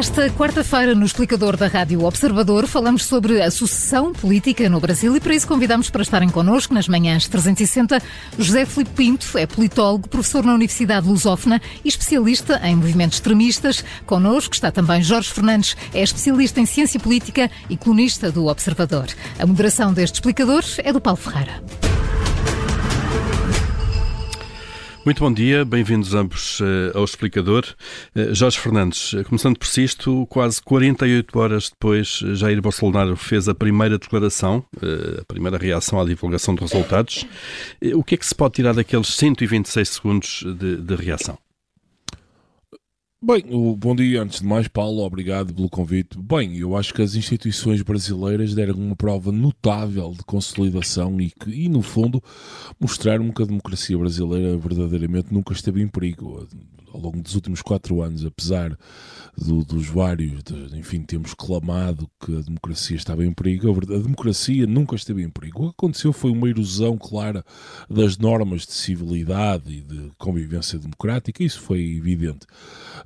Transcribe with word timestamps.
Esta 0.00 0.30
quarta-feira, 0.30 0.94
no 0.94 1.04
explicador 1.04 1.58
da 1.58 1.66
Rádio 1.66 2.04
Observador, 2.04 2.66
falamos 2.66 3.04
sobre 3.04 3.42
a 3.42 3.50
sucessão 3.50 4.14
política 4.14 4.66
no 4.66 4.80
Brasil 4.80 5.14
e 5.14 5.20
para 5.20 5.34
isso 5.34 5.46
convidamos 5.46 5.90
para 5.90 6.00
estarem 6.00 6.30
connosco 6.30 6.72
nas 6.72 6.88
manhãs 6.88 7.28
360 7.28 8.02
José 8.38 8.64
Filipe 8.64 8.92
Pinto, 8.92 9.36
é 9.36 9.46
politólogo, 9.46 10.08
professor 10.08 10.42
na 10.42 10.54
Universidade 10.54 11.06
Lusófona 11.06 11.60
e 11.84 11.88
especialista 11.90 12.58
em 12.64 12.76
movimentos 12.76 13.18
extremistas. 13.18 13.84
Connosco 14.06 14.54
está 14.54 14.72
também 14.72 15.02
Jorge 15.02 15.28
Fernandes, 15.28 15.76
é 15.92 16.02
especialista 16.02 16.60
em 16.60 16.64
ciência 16.64 16.98
política 16.98 17.50
e 17.68 17.76
colunista 17.76 18.32
do 18.32 18.46
Observador. 18.46 19.08
A 19.38 19.44
moderação 19.44 19.92
deste 19.92 20.14
explicador 20.14 20.64
é 20.78 20.94
do 20.94 21.00
Paulo 21.02 21.18
Ferreira. 21.18 21.62
Muito 25.02 25.20
bom 25.20 25.32
dia, 25.32 25.64
bem-vindos 25.64 26.14
ambos 26.14 26.60
uh, 26.60 26.92
ao 26.94 27.04
Explicador. 27.04 27.64
Uh, 28.14 28.34
Jorge 28.34 28.58
Fernandes, 28.58 29.14
uh, 29.14 29.24
começando 29.24 29.58
por 29.58 29.66
si, 29.66 29.82
isto, 29.82 30.26
quase 30.26 30.60
48 30.60 31.38
horas 31.38 31.70
depois, 31.70 32.18
Jair 32.34 32.60
Bolsonaro 32.60 33.16
fez 33.16 33.48
a 33.48 33.54
primeira 33.54 33.98
declaração, 33.98 34.62
a 35.18 35.24
primeira 35.24 35.56
reação 35.56 35.98
à 35.98 36.04
divulgação 36.04 36.54
de 36.54 36.60
resultados. 36.60 37.26
o 37.94 38.04
que 38.04 38.14
é 38.14 38.18
que 38.18 38.26
se 38.26 38.34
pode 38.34 38.54
tirar 38.54 38.74
daqueles 38.74 39.08
126 39.08 39.88
segundos 39.88 40.44
de, 40.58 40.76
de 40.76 40.94
reação? 40.96 41.38
Bem, 43.22 43.44
bom 43.76 43.94
dia 43.94 44.22
antes 44.22 44.40
de 44.40 44.46
mais, 44.46 44.66
Paulo, 44.66 45.02
obrigado 45.02 45.52
pelo 45.52 45.68
convite. 45.68 46.18
Bem, 46.18 46.56
eu 46.56 46.74
acho 46.74 46.94
que 46.94 47.02
as 47.02 47.14
instituições 47.14 47.82
brasileiras 47.82 48.54
deram 48.54 48.76
uma 48.76 48.96
prova 48.96 49.30
notável 49.30 50.12
de 50.12 50.24
consolidação 50.24 51.20
e 51.20 51.30
que, 51.30 51.50
e 51.50 51.68
no 51.68 51.82
fundo, 51.82 52.24
mostraram 52.80 53.30
que 53.30 53.42
a 53.42 53.44
democracia 53.44 53.98
brasileira 53.98 54.56
verdadeiramente 54.56 55.34
nunca 55.34 55.52
esteve 55.52 55.82
em 55.82 55.86
perigo 55.86 56.48
ao 56.92 57.00
longo 57.00 57.20
dos 57.22 57.34
últimos 57.34 57.62
quatro 57.62 58.02
anos, 58.02 58.24
apesar 58.24 58.76
do, 59.36 59.64
dos 59.64 59.86
vários, 59.86 60.42
de, 60.42 60.78
enfim, 60.78 61.02
temos 61.02 61.34
clamado 61.34 62.10
que 62.24 62.36
a 62.36 62.40
democracia 62.40 62.96
estava 62.96 63.24
em 63.24 63.32
perigo, 63.32 63.70
a 63.70 63.98
democracia 63.98 64.66
nunca 64.66 64.96
esteve 64.96 65.22
em 65.22 65.30
perigo. 65.30 65.60
O 65.60 65.68
que 65.68 65.74
aconteceu 65.78 66.12
foi 66.12 66.30
uma 66.30 66.48
erosão 66.48 66.98
clara 66.98 67.44
das 67.88 68.18
normas 68.18 68.66
de 68.66 68.72
civilidade 68.72 69.72
e 69.72 69.80
de 69.80 70.10
convivência 70.18 70.78
democrática, 70.78 71.42
isso 71.42 71.60
foi 71.60 71.80
evidente. 71.96 72.46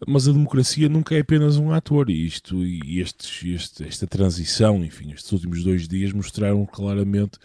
Mas 0.07 0.27
a 0.27 0.33
democracia 0.33 0.89
nunca 0.89 1.15
é 1.15 1.21
apenas 1.21 1.57
um 1.57 1.73
ator, 1.73 2.11
e 2.11 2.27
isto, 2.27 2.65
e 2.65 3.01
estes, 3.01 3.45
este, 3.45 3.85
esta 3.85 4.07
transição, 4.07 4.85
enfim, 4.85 5.13
estes 5.13 5.31
últimos 5.31 5.63
dois 5.63 5.87
dias 5.87 6.13
mostraram 6.13 6.67
claramente 6.67 7.39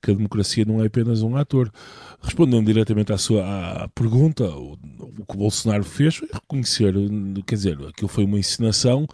que 0.00 0.10
a 0.10 0.14
democracia 0.14 0.64
não 0.64 0.82
é 0.82 0.86
apenas 0.86 1.22
um 1.22 1.36
ator. 1.36 1.70
Respondendo 2.20 2.66
diretamente 2.66 3.12
à 3.12 3.18
sua 3.18 3.42
à 3.82 3.88
pergunta, 3.88 4.44
o, 4.44 4.78
o 5.18 5.24
que 5.26 5.36
o 5.36 5.42
Bolsonaro 5.82 5.84
fez 5.84 6.16
foi 6.16 6.28
reconhecer, 6.32 6.94
quer 7.46 7.54
dizer, 7.54 7.78
aquilo 7.86 8.08
foi 8.08 8.24
uma 8.24 8.38
encenação 8.38 9.06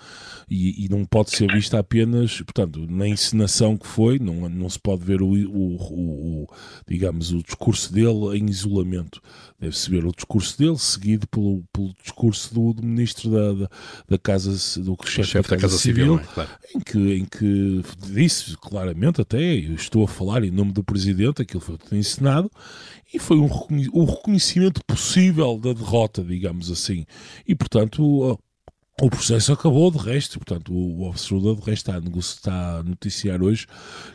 e, 0.51 0.85
e, 0.85 0.89
não 0.89 1.05
pode 1.05 1.31
ser 1.31 1.53
vista 1.53 1.79
apenas, 1.79 2.41
portanto, 2.41 2.87
na 2.89 3.07
encenação 3.07 3.77
que 3.77 3.87
foi, 3.87 4.19
não, 4.19 4.49
não 4.49 4.69
se 4.69 4.79
pode 4.79 5.05
ver 5.05 5.21
o, 5.21 5.29
o, 5.29 6.43
o, 6.45 6.47
digamos, 6.87 7.33
o 7.33 7.43
discurso 7.43 7.93
dele 7.93 8.39
em 8.39 8.49
isolamento. 8.49 9.21
Deve-se 9.61 9.91
ver 9.91 10.07
o 10.07 10.13
discurso 10.13 10.57
dele 10.57 10.79
seguido 10.79 11.27
pelo, 11.27 11.65
pelo 11.73 11.93
discurso 12.03 12.55
do, 12.55 12.73
do 12.73 12.83
ministro 12.83 13.31
da, 13.31 13.53
da, 13.53 13.71
da, 14.09 14.19
Casa, 14.19 14.51
do 14.81 14.97
chefe, 15.05 15.31
chefe 15.31 15.51
da, 15.51 15.57
Casa, 15.57 15.63
Casa 15.63 15.79
Civil, 15.79 16.19
Civil 16.19 16.21
é? 16.21 16.35
claro. 16.35 16.51
em, 16.75 16.81
que, 16.81 17.15
em 17.15 17.25
que 17.25 17.83
disse 18.11 18.57
claramente 18.57 19.21
até, 19.21 19.43
estou 19.43 20.05
a 20.05 20.09
falar 20.09 20.45
em 20.45 20.51
nome 20.51 20.73
do 20.73 20.83
Presidente, 20.83 21.43
aquilo 21.43 21.61
foi 21.61 21.77
encenado, 21.93 22.51
e 23.13 23.19
foi 23.19 23.39
um, 23.39 23.51
um 23.93 24.05
reconhecimento 24.05 24.81
possível 24.87 25.59
da 25.59 25.73
derrota, 25.73 26.23
digamos 26.23 26.58
assim. 26.71 27.07
E, 27.47 27.55
portanto, 27.55 28.39
o, 29.01 29.11
processo 29.11 29.53
acabou, 29.53 29.91
de 29.91 29.99
resto, 29.99 30.41
portanto, 30.41 30.73
o, 30.73 31.03
observador 31.05 31.57
de 31.57 31.63
resto 31.63 31.91
está, 32.17 32.77
a 32.79 32.83
noticiar 32.83 33.43
hoje 33.43 33.67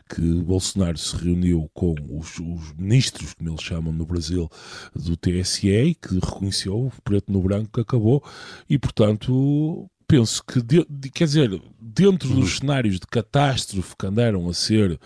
que 0.10 0.22
Bolsonaro 0.42 0.98
se 0.98 1.16
reuniu 1.16 1.70
com 1.74 1.96
os, 2.10 2.38
os, 2.40 2.74
ministros, 2.78 3.34
como 3.34 3.50
eles 3.50 3.62
chamam 3.62 3.94
no 3.94 4.06
Brasil, 4.06 4.50
do 4.94 5.16
TSE, 5.16 5.96
que 6.02 6.16
reconheceu 6.16 6.92
preto 7.04 7.32
no 7.32 7.42
branco 7.42 7.72
que 7.74 7.82
acabou, 7.82 8.24
e 8.70 8.78
portanto 8.78 9.90
penso 10.14 10.44
que, 10.44 10.62
de, 10.62 10.86
de, 10.88 11.10
quer 11.10 11.24
dizer, 11.24 11.60
dentro 11.82 12.30
dos 12.30 12.38
uhum. 12.38 12.60
cenários 12.60 13.00
de 13.00 13.08
catástrofe 13.08 13.96
que 13.98 14.06
andaram 14.06 14.48
a 14.48 14.54
ser, 14.54 15.00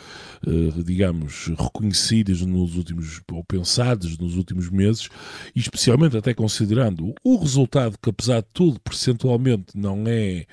uh, 0.46 0.84
digamos, 0.84 1.48
reconhecidos 1.58 2.42
nos 2.42 2.76
últimos, 2.76 3.22
ou 3.32 3.42
pensados 3.42 4.18
nos 4.18 4.36
últimos 4.36 4.70
meses, 4.70 5.08
e 5.56 5.62
especialmente 5.62 6.18
até 6.18 6.34
considerando 6.34 7.16
o 7.24 7.38
resultado 7.38 7.98
que, 8.02 8.10
apesar 8.10 8.42
de 8.42 8.48
tudo, 8.52 8.82
percentualmente 8.82 9.78
não 9.78 10.04
é 10.06 10.46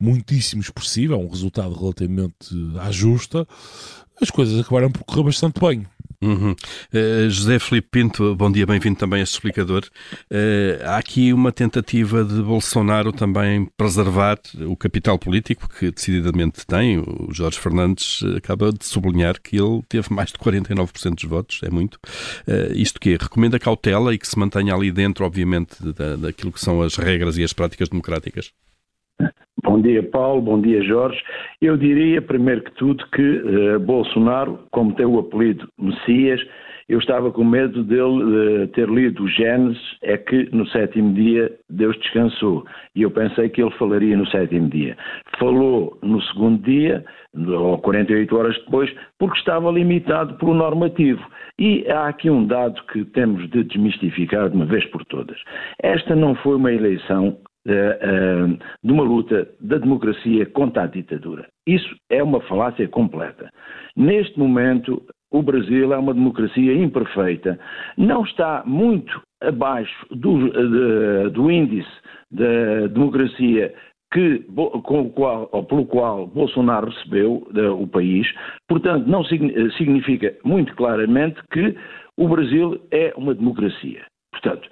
muitíssimo 0.00 0.62
expressivo, 0.62 1.12
é 1.12 1.16
um 1.18 1.28
resultado 1.28 1.74
relativamente 1.74 2.48
à 2.80 2.90
justa, 2.90 3.46
as 4.22 4.30
coisas 4.30 4.58
acabaram 4.58 4.90
por 4.90 5.04
correr 5.04 5.24
bastante 5.24 5.60
bem. 5.60 5.86
Uhum. 6.20 6.50
Uh, 6.50 7.30
José 7.30 7.60
Felipe 7.60 7.88
Pinto, 7.92 8.34
bom 8.34 8.50
dia, 8.50 8.66
bem-vindo 8.66 8.98
também 8.98 9.20
a 9.20 9.22
este 9.22 9.34
explicador. 9.34 9.84
Uh, 10.28 10.84
há 10.84 10.96
aqui 10.96 11.32
uma 11.32 11.52
tentativa 11.52 12.24
de 12.24 12.42
Bolsonaro 12.42 13.12
também 13.12 13.68
preservar 13.76 14.36
o 14.66 14.76
capital 14.76 15.16
político 15.16 15.68
que 15.68 15.92
decididamente 15.92 16.66
tem. 16.66 16.98
O 16.98 17.28
Jorge 17.32 17.58
Fernandes 17.60 18.20
acaba 18.36 18.72
de 18.72 18.84
sublinhar 18.84 19.40
que 19.40 19.56
ele 19.56 19.80
teve 19.88 20.12
mais 20.12 20.32
de 20.32 20.38
49% 20.38 21.14
dos 21.14 21.24
votos, 21.24 21.60
é 21.62 21.70
muito. 21.70 21.94
Uh, 22.48 22.72
isto 22.74 22.98
que 22.98 23.16
recomenda 23.16 23.58
cautela 23.58 24.12
e 24.12 24.18
que 24.18 24.26
se 24.26 24.36
mantenha 24.36 24.74
ali 24.74 24.90
dentro, 24.90 25.24
obviamente, 25.24 25.76
da, 25.92 26.16
daquilo 26.16 26.50
que 26.50 26.60
são 26.60 26.82
as 26.82 26.96
regras 26.96 27.38
e 27.38 27.44
as 27.44 27.52
práticas 27.52 27.88
democráticas? 27.88 28.50
Bom 29.78 29.82
dia, 29.82 30.02
Paulo. 30.02 30.42
Bom 30.42 30.60
dia, 30.60 30.82
Jorge. 30.82 31.22
Eu 31.62 31.76
diria, 31.76 32.20
primeiro 32.20 32.62
que 32.62 32.72
tudo, 32.72 33.06
que 33.12 33.22
uh, 33.22 33.78
Bolsonaro, 33.78 34.58
como 34.72 34.92
tem 34.96 35.06
o 35.06 35.20
apelido 35.20 35.68
Messias, 35.78 36.44
eu 36.88 36.98
estava 36.98 37.30
com 37.30 37.44
medo 37.44 37.84
dele 37.84 38.64
uh, 38.64 38.68
ter 38.68 38.88
lido 38.88 39.22
o 39.22 39.28
Gênesis, 39.28 39.80
é 40.02 40.16
que 40.16 40.48
no 40.52 40.66
sétimo 40.66 41.14
dia 41.14 41.48
Deus 41.70 41.96
descansou. 41.98 42.64
E 42.96 43.02
eu 43.02 43.10
pensei 43.12 43.48
que 43.50 43.62
ele 43.62 43.70
falaria 43.78 44.16
no 44.16 44.26
sétimo 44.26 44.68
dia. 44.68 44.96
Falou 45.38 45.96
no 46.02 46.20
segundo 46.22 46.60
dia, 46.64 47.04
ou 47.36 47.78
48 47.78 48.36
horas 48.36 48.58
depois, 48.64 48.92
porque 49.16 49.38
estava 49.38 49.70
limitado 49.70 50.34
pelo 50.38 50.54
normativo. 50.54 51.24
E 51.56 51.86
há 51.88 52.08
aqui 52.08 52.28
um 52.28 52.44
dado 52.44 52.82
que 52.92 53.04
temos 53.04 53.48
de 53.50 53.62
desmistificar 53.62 54.48
de 54.48 54.56
uma 54.56 54.66
vez 54.66 54.84
por 54.86 55.04
todas. 55.04 55.38
Esta 55.80 56.16
não 56.16 56.34
foi 56.36 56.56
uma 56.56 56.72
eleição 56.72 57.28
eh, 57.28 57.36
eh, 57.36 57.47
de 58.82 58.92
uma 58.92 59.02
luta 59.02 59.48
da 59.60 59.78
democracia 59.78 60.46
contra 60.46 60.84
a 60.84 60.86
ditadura. 60.86 61.46
Isso 61.66 61.94
é 62.10 62.22
uma 62.22 62.40
falácia 62.42 62.88
completa. 62.88 63.50
Neste 63.96 64.38
momento, 64.38 65.02
o 65.30 65.42
Brasil 65.42 65.92
é 65.92 65.98
uma 65.98 66.14
democracia 66.14 66.72
imperfeita, 66.74 67.58
não 67.96 68.24
está 68.24 68.62
muito 68.64 69.20
abaixo 69.42 70.06
do, 70.10 70.50
de, 70.50 71.30
do 71.30 71.50
índice 71.50 71.90
da 72.30 72.86
democracia 72.88 73.74
que, 74.12 74.38
com 74.84 75.02
o 75.02 75.10
qual, 75.10 75.48
ou 75.52 75.64
pelo 75.64 75.84
qual 75.84 76.26
Bolsonaro 76.26 76.88
recebeu 76.88 77.46
de, 77.52 77.66
o 77.66 77.86
país, 77.86 78.26
portanto, 78.66 79.06
não 79.06 79.22
significa 79.24 80.34
muito 80.44 80.74
claramente 80.74 81.40
que 81.52 81.76
o 82.16 82.26
Brasil 82.26 82.80
é 82.90 83.12
uma 83.16 83.34
democracia. 83.34 84.02
Portanto, 84.32 84.68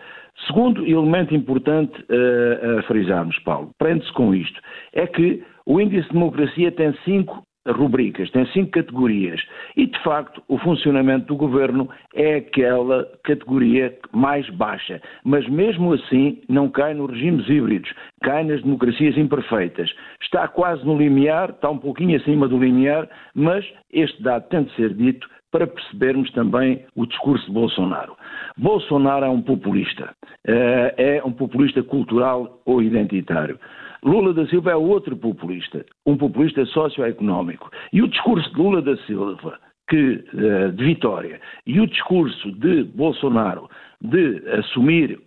Segundo 0.47 0.87
elemento 0.87 1.35
importante 1.35 1.99
uh, 2.03 2.79
a 2.79 2.83
frisarmos, 2.83 3.39
Paulo, 3.41 3.71
prende-se 3.79 4.13
com 4.13 4.35
isto, 4.35 4.61
é 4.93 5.07
que 5.07 5.43
o 5.65 5.81
índice 5.81 6.07
de 6.09 6.13
democracia 6.13 6.71
tem 6.71 6.95
cinco 7.05 7.47
rubricas, 7.73 8.31
tem 8.31 8.47
cinco 8.53 8.71
categorias 8.71 9.41
e, 9.77 9.87
de 9.87 9.99
facto, 10.03 10.43
o 10.49 10.59
funcionamento 10.59 11.27
do 11.27 11.37
governo 11.37 11.89
é 12.15 12.37
aquela 12.37 13.05
categoria 13.25 13.97
mais 14.13 14.49
baixa. 14.51 15.01
Mas, 15.25 15.49
mesmo 15.49 15.93
assim, 15.93 16.41
não 16.49 16.69
cai 16.69 16.95
nos 16.95 17.11
regimes 17.11 17.49
híbridos, 17.49 17.93
cai 18.23 18.45
nas 18.45 18.63
democracias 18.63 19.17
imperfeitas. 19.17 19.93
Está 20.23 20.47
quase 20.49 20.85
no 20.85 20.97
limiar, 20.97 21.51
está 21.51 21.71
um 21.71 21.79
pouquinho 21.79 22.17
acima 22.17 22.49
do 22.49 22.59
limiar, 22.59 23.09
mas 23.35 23.65
este 23.93 24.23
dado 24.23 24.49
tem 24.49 24.65
de 24.65 24.75
ser 24.75 24.95
dito 24.95 25.29
para 25.57 25.67
percebermos 25.67 26.31
também 26.33 26.85
o 26.95 27.07
discurso 27.07 27.47
de 27.47 27.53
Bolsonaro. 27.53 28.15
Bolsonaro 28.59 29.25
é 29.25 29.29
um 29.31 29.41
populista, 29.41 30.15
eh, 30.47 30.95
é 30.99 31.25
um 31.25 31.33
populista 31.33 31.83
cultural 31.83 32.61
ou 32.67 32.83
identitário. 32.83 33.59
Lula 34.03 34.35
da 34.35 34.47
Silva 34.49 34.73
é 34.73 34.77
outro 34.77 35.17
populista, 35.17 35.83
um 36.05 36.15
populista 36.15 36.67
socioeconómico. 36.67 37.71
E 37.91 38.03
o 38.03 38.09
discurso 38.09 38.51
de 38.51 38.61
Lula 38.61 38.83
da 38.83 38.99
Silva, 39.07 39.59
que, 39.89 40.23
eh, 40.37 40.69
de 40.73 40.85
vitória, 40.85 41.41
e 41.67 41.81
o 41.81 41.87
discurso 41.87 42.53
de 42.53 42.85
Bolsonaro 42.85 43.71
de 44.03 44.43
assumir 44.59 45.19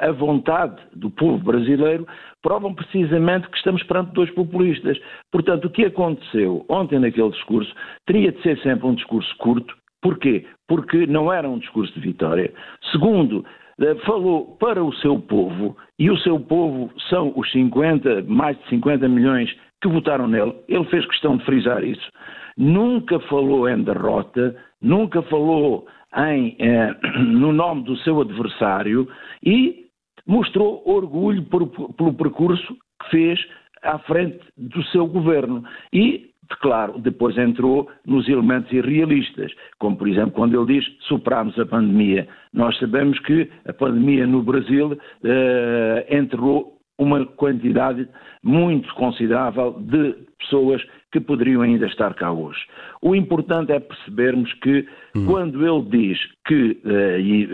a 0.00 0.12
vontade 0.12 0.76
do 0.94 1.10
povo 1.10 1.38
brasileiro 1.38 2.06
provam 2.42 2.74
precisamente 2.74 3.48
que 3.48 3.56
estamos 3.56 3.82
perante 3.84 4.12
dois 4.12 4.30
populistas. 4.30 4.98
Portanto, 5.32 5.66
o 5.66 5.70
que 5.70 5.86
aconteceu 5.86 6.64
ontem 6.68 6.98
naquele 6.98 7.30
discurso 7.30 7.72
teria 8.06 8.32
de 8.32 8.42
ser 8.42 8.58
sempre 8.60 8.86
um 8.86 8.94
discurso 8.94 9.34
curto. 9.38 9.74
Porquê? 10.02 10.46
Porque 10.68 11.06
não 11.06 11.32
era 11.32 11.48
um 11.48 11.58
discurso 11.58 11.92
de 11.94 12.00
vitória. 12.00 12.52
Segundo, 12.92 13.44
eh, 13.80 13.94
falou 14.06 14.56
para 14.60 14.84
o 14.84 14.92
seu 14.96 15.18
povo, 15.18 15.76
e 15.98 16.10
o 16.10 16.18
seu 16.18 16.38
povo 16.38 16.90
são 17.08 17.32
os 17.36 17.50
50, 17.52 18.22
mais 18.24 18.58
de 18.58 18.68
50 18.68 19.08
milhões 19.08 19.50
que 19.80 19.88
votaram 19.88 20.28
nele. 20.28 20.54
Ele 20.68 20.84
fez 20.86 21.06
questão 21.06 21.36
de 21.36 21.44
frisar 21.44 21.82
isso. 21.84 22.08
Nunca 22.56 23.18
falou 23.20 23.68
em 23.68 23.82
derrota, 23.82 24.56
nunca 24.80 25.22
falou 25.22 25.86
em, 26.16 26.56
eh, 26.58 26.94
no 27.18 27.52
nome 27.52 27.84
do 27.84 27.96
seu 27.98 28.20
adversário 28.20 29.08
e 29.44 29.86
mostrou 30.26 30.82
orgulho 30.86 31.42
por, 31.44 31.66
pelo 31.94 32.14
percurso 32.14 32.76
que 33.02 33.10
fez 33.10 33.46
à 33.82 33.98
frente 33.98 34.40
do 34.56 34.82
seu 34.84 35.06
governo. 35.06 35.62
E 35.92 36.30
claro, 36.60 36.98
depois 36.98 37.36
entrou 37.38 37.88
nos 38.06 38.28
elementos 38.28 38.72
irrealistas, 38.72 39.52
como 39.78 39.96
por 39.96 40.08
exemplo 40.08 40.32
quando 40.32 40.54
ele 40.54 40.80
diz 40.80 40.86
superámos 41.00 41.58
a 41.58 41.66
pandemia. 41.66 42.28
Nós 42.52 42.78
sabemos 42.78 43.18
que 43.20 43.50
a 43.66 43.72
pandemia 43.72 44.26
no 44.26 44.42
Brasil 44.42 44.92
uh, 44.92 46.14
enterrou 46.14 46.78
uma 46.98 47.24
quantidade 47.26 48.08
muito 48.44 48.92
considerável 48.94 49.72
de 49.80 50.14
pessoas 50.38 50.82
que 51.10 51.20
poderiam 51.20 51.62
ainda 51.62 51.86
estar 51.86 52.12
cá 52.14 52.30
hoje. 52.30 52.58
O 53.00 53.14
importante 53.14 53.72
é 53.72 53.80
percebermos 53.80 54.52
que 54.54 54.86
hum. 55.16 55.26
quando 55.26 55.66
ele 55.66 55.88
diz 55.88 56.18
que, 56.46 56.80
uh, 56.84 57.18
e 57.18 57.48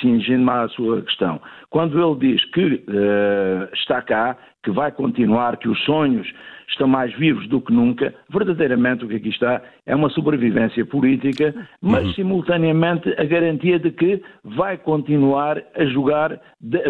cingindo 0.00 0.50
a 0.50 0.68
sua 0.68 1.02
questão, 1.02 1.40
quando 1.70 1.98
ele 1.98 2.34
diz 2.34 2.44
que 2.52 2.74
uh, 2.74 3.74
está 3.74 4.02
cá, 4.02 4.36
que 4.62 4.70
vai 4.70 4.92
continuar, 4.92 5.56
que 5.56 5.68
os 5.68 5.82
sonhos 5.84 6.30
estão 6.70 6.86
mais 6.86 7.12
vivos 7.18 7.48
do 7.48 7.60
que 7.60 7.72
nunca. 7.72 8.14
Verdadeiramente 8.28 9.04
o 9.04 9.08
que 9.08 9.16
aqui 9.16 9.28
está 9.28 9.60
é 9.84 9.94
uma 9.94 10.08
sobrevivência 10.10 10.84
política, 10.84 11.54
mas 11.80 12.04
uhum. 12.04 12.12
simultaneamente 12.12 13.12
a 13.18 13.24
garantia 13.24 13.78
de 13.78 13.90
que 13.90 14.22
vai 14.44 14.76
continuar 14.78 15.62
a 15.74 15.84
jogar 15.86 16.40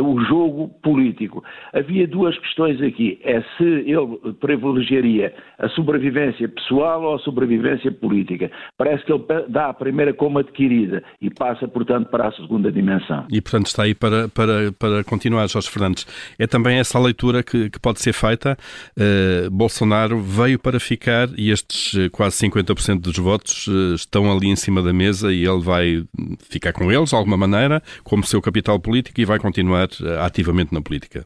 o 0.02 0.20
jogo 0.24 0.68
político. 0.82 1.42
Havia 1.72 2.06
duas 2.06 2.38
questões 2.38 2.80
aqui. 2.82 3.20
É 3.30 3.42
se 3.56 3.64
ele 3.64 4.34
privilegiaria 4.40 5.32
a 5.56 5.68
sobrevivência 5.68 6.48
pessoal 6.48 7.02
ou 7.02 7.14
a 7.14 7.18
sobrevivência 7.20 7.92
política. 7.92 8.50
Parece 8.76 9.04
que 9.04 9.12
ele 9.12 9.24
dá 9.48 9.68
a 9.68 9.74
primeira 9.74 10.12
como 10.12 10.40
adquirida 10.40 11.00
e 11.20 11.30
passa, 11.30 11.68
portanto, 11.68 12.08
para 12.10 12.26
a 12.26 12.32
segunda 12.32 12.72
dimensão. 12.72 13.26
E, 13.30 13.40
portanto, 13.40 13.66
está 13.66 13.84
aí 13.84 13.94
para, 13.94 14.28
para, 14.28 14.72
para 14.72 15.04
continuar, 15.04 15.48
Jorge 15.48 15.70
Fernandes. 15.70 16.06
É 16.40 16.46
também 16.48 16.78
essa 16.78 16.98
leitura 16.98 17.44
que, 17.44 17.70
que 17.70 17.78
pode 17.78 18.00
ser 18.00 18.12
feita. 18.12 18.58
Uh, 18.98 19.48
Bolsonaro 19.50 20.20
veio 20.20 20.58
para 20.58 20.80
ficar 20.80 21.28
e 21.38 21.52
estes 21.52 21.96
eh, 21.96 22.08
quase 22.08 22.36
50% 22.48 23.00
dos 23.00 23.16
votos 23.16 23.68
uh, 23.68 23.94
estão 23.94 24.32
ali 24.32 24.48
em 24.48 24.56
cima 24.56 24.82
da 24.82 24.92
mesa 24.92 25.32
e 25.32 25.46
ele 25.46 25.60
vai 25.60 26.04
ficar 26.48 26.72
com 26.72 26.90
eles, 26.90 27.10
de 27.10 27.14
alguma 27.14 27.36
maneira, 27.36 27.80
como 28.02 28.24
seu 28.24 28.42
capital 28.42 28.80
político 28.80 29.20
e 29.20 29.24
vai 29.24 29.38
continuar 29.38 29.88
ativamente 30.20 30.74
na 30.74 30.82
política. 30.82 31.24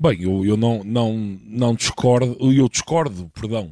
Bem, 0.00 0.22
eu, 0.22 0.46
eu 0.46 0.56
não, 0.56 0.84
não, 0.84 1.40
não 1.44 1.74
discordo, 1.74 2.36
eu 2.38 2.68
discordo, 2.68 3.28
perdão, 3.34 3.68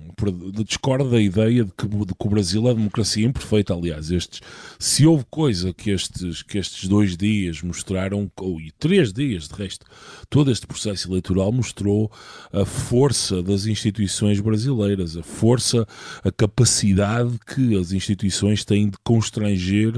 discordo 0.66 1.08
da 1.08 1.20
ideia 1.20 1.64
de 1.64 1.70
que, 1.70 1.86
de 1.86 2.14
que 2.14 2.26
o 2.26 2.28
Brasil 2.28 2.68
é 2.68 2.74
democracia 2.74 3.24
imperfeita, 3.24 3.72
aliás, 3.72 4.10
estes, 4.10 4.40
se 4.76 5.06
houve 5.06 5.24
coisa 5.30 5.72
que 5.72 5.88
estes, 5.88 6.42
que 6.42 6.58
estes 6.58 6.88
dois 6.88 7.16
dias 7.16 7.62
mostraram, 7.62 8.28
ou 8.40 8.60
e 8.60 8.72
três 8.72 9.12
dias 9.12 9.46
de 9.46 9.54
resto, 9.54 9.86
todo 10.28 10.50
este 10.50 10.66
processo 10.66 11.08
eleitoral 11.08 11.52
mostrou 11.52 12.10
a 12.52 12.64
força 12.64 13.40
das 13.40 13.66
instituições 13.66 14.40
brasileiras, 14.40 15.16
a 15.16 15.22
força, 15.22 15.86
a 16.24 16.32
capacidade 16.32 17.38
que 17.46 17.78
as 17.78 17.92
instituições 17.92 18.64
têm 18.64 18.90
de 18.90 18.98
constranger, 19.04 19.96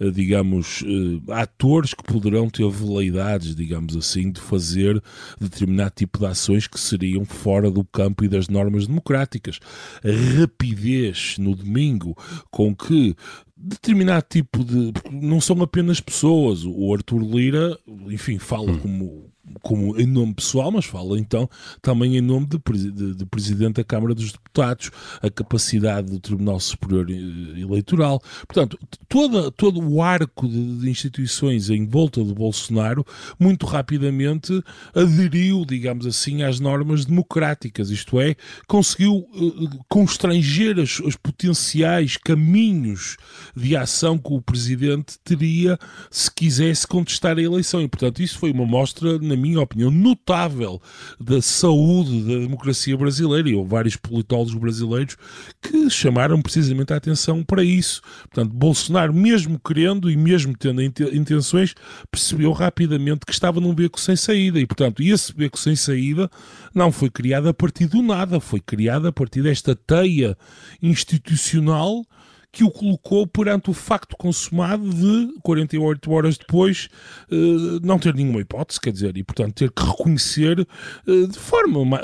eh, 0.00 0.10
digamos, 0.10 0.82
eh, 0.84 1.32
atores 1.34 1.94
que 1.94 2.02
poderão 2.02 2.50
ter 2.50 2.68
veleidades, 2.68 3.54
digamos 3.54 3.96
assim, 3.96 4.32
de 4.32 4.40
fazer 4.40 5.00
determinadas 5.40 5.67
determinado 5.68 5.92
tipo 5.94 6.18
de 6.18 6.26
ações 6.26 6.66
que 6.66 6.78
seriam 6.78 7.24
fora 7.24 7.70
do 7.70 7.84
campo 7.84 8.24
e 8.24 8.28
das 8.28 8.48
normas 8.48 8.86
democráticas. 8.86 9.58
A 10.04 10.40
rapidez 10.40 11.36
no 11.38 11.54
domingo 11.54 12.16
com 12.50 12.74
que 12.74 13.14
determinado 13.56 14.26
tipo 14.28 14.64
de. 14.64 14.92
Não 15.10 15.40
são 15.40 15.60
apenas 15.62 16.00
pessoas. 16.00 16.64
O 16.64 16.92
Arthur 16.92 17.20
Lira, 17.20 17.78
enfim, 18.08 18.38
fala 18.38 18.70
hum. 18.70 18.78
como 18.78 19.32
como 19.62 19.98
em 19.98 20.06
nome 20.06 20.34
pessoal, 20.34 20.70
mas 20.70 20.84
fala 20.84 21.18
então 21.18 21.48
também 21.82 22.16
em 22.16 22.20
nome 22.20 22.46
de, 22.46 22.58
de, 22.90 23.14
de, 23.14 23.26
Presidente 23.26 23.76
da 23.76 23.84
Câmara 23.84 24.14
dos 24.14 24.32
Deputados, 24.32 24.90
a 25.22 25.30
capacidade 25.30 26.10
do 26.10 26.20
Tribunal 26.20 26.58
Superior 26.60 27.08
Eleitoral. 27.10 28.20
Portanto, 28.46 28.78
toda, 29.08 29.50
todo 29.50 29.80
o 29.80 30.02
arco 30.02 30.48
de, 30.48 30.78
de 30.80 30.90
instituições 30.90 31.70
em 31.70 31.86
volta 31.86 32.22
do 32.22 32.34
Bolsonaro 32.34 33.04
muito 33.38 33.66
rapidamente 33.66 34.62
aderiu, 34.94 35.64
digamos 35.64 36.06
assim, 36.06 36.42
às 36.42 36.60
normas 36.60 37.04
democráticas, 37.04 37.90
isto 37.90 38.20
é, 38.20 38.34
conseguiu 38.66 39.16
uh, 39.16 39.84
constranger 39.88 40.78
os, 40.78 41.00
os 41.00 41.16
potenciais 41.16 42.16
caminhos 42.16 43.16
de 43.54 43.76
ação 43.76 44.18
que 44.18 44.32
o 44.32 44.40
Presidente 44.40 45.18
teria 45.24 45.78
se 46.10 46.30
quisesse 46.30 46.86
contestar 46.86 47.38
a 47.38 47.42
eleição. 47.42 47.82
E, 47.82 47.88
portanto, 47.88 48.22
isso 48.22 48.38
foi 48.38 48.50
uma 48.50 48.66
mostra, 48.66 49.18
na 49.18 49.36
minha 49.38 49.60
opinião, 49.60 49.90
notável 49.90 50.80
da 51.20 51.40
saúde 51.40 52.22
da 52.22 52.40
democracia 52.40 52.96
brasileira. 52.96 53.48
E 53.48 53.54
houve 53.54 53.70
vários 53.70 53.96
politólogos 53.96 54.54
brasileiros 54.54 55.16
que 55.62 55.88
chamaram 55.88 56.42
precisamente 56.42 56.92
a 56.92 56.96
atenção 56.96 57.42
para 57.42 57.62
isso. 57.62 58.02
Portanto, 58.22 58.52
Bolsonaro, 58.52 59.14
mesmo 59.14 59.58
querendo 59.58 60.10
e 60.10 60.16
mesmo 60.16 60.56
tendo 60.56 60.82
intenções, 60.82 61.74
percebeu 62.10 62.52
rapidamente 62.52 63.24
que 63.26 63.32
estava 63.32 63.60
num 63.60 63.74
beco 63.74 64.00
sem 64.00 64.16
saída. 64.16 64.58
E, 64.58 64.66
portanto, 64.66 65.02
esse 65.02 65.34
beco 65.34 65.58
sem 65.58 65.76
saída 65.76 66.30
não 66.74 66.90
foi 66.90 67.10
criado 67.10 67.48
a 67.48 67.54
partir 67.54 67.86
do 67.86 68.02
nada, 68.02 68.40
foi 68.40 68.60
criado 68.60 69.08
a 69.08 69.12
partir 69.12 69.42
desta 69.42 69.74
teia 69.74 70.36
institucional 70.82 72.04
que 72.52 72.64
o 72.64 72.70
colocou 72.70 73.26
perante 73.26 73.70
o 73.70 73.74
facto 73.74 74.16
consumado 74.16 74.88
de 74.88 75.32
48 75.42 76.10
horas 76.10 76.38
depois 76.38 76.88
eh, 77.30 77.34
não 77.82 77.98
ter 77.98 78.14
nenhuma 78.14 78.40
hipótese, 78.40 78.80
quer 78.80 78.92
dizer, 78.92 79.16
e 79.16 79.22
portanto 79.22 79.54
ter 79.54 79.70
que 79.70 79.82
reconhecer 79.82 80.66
eh, 81.06 81.26
de 81.26 81.38
forma 81.38 82.00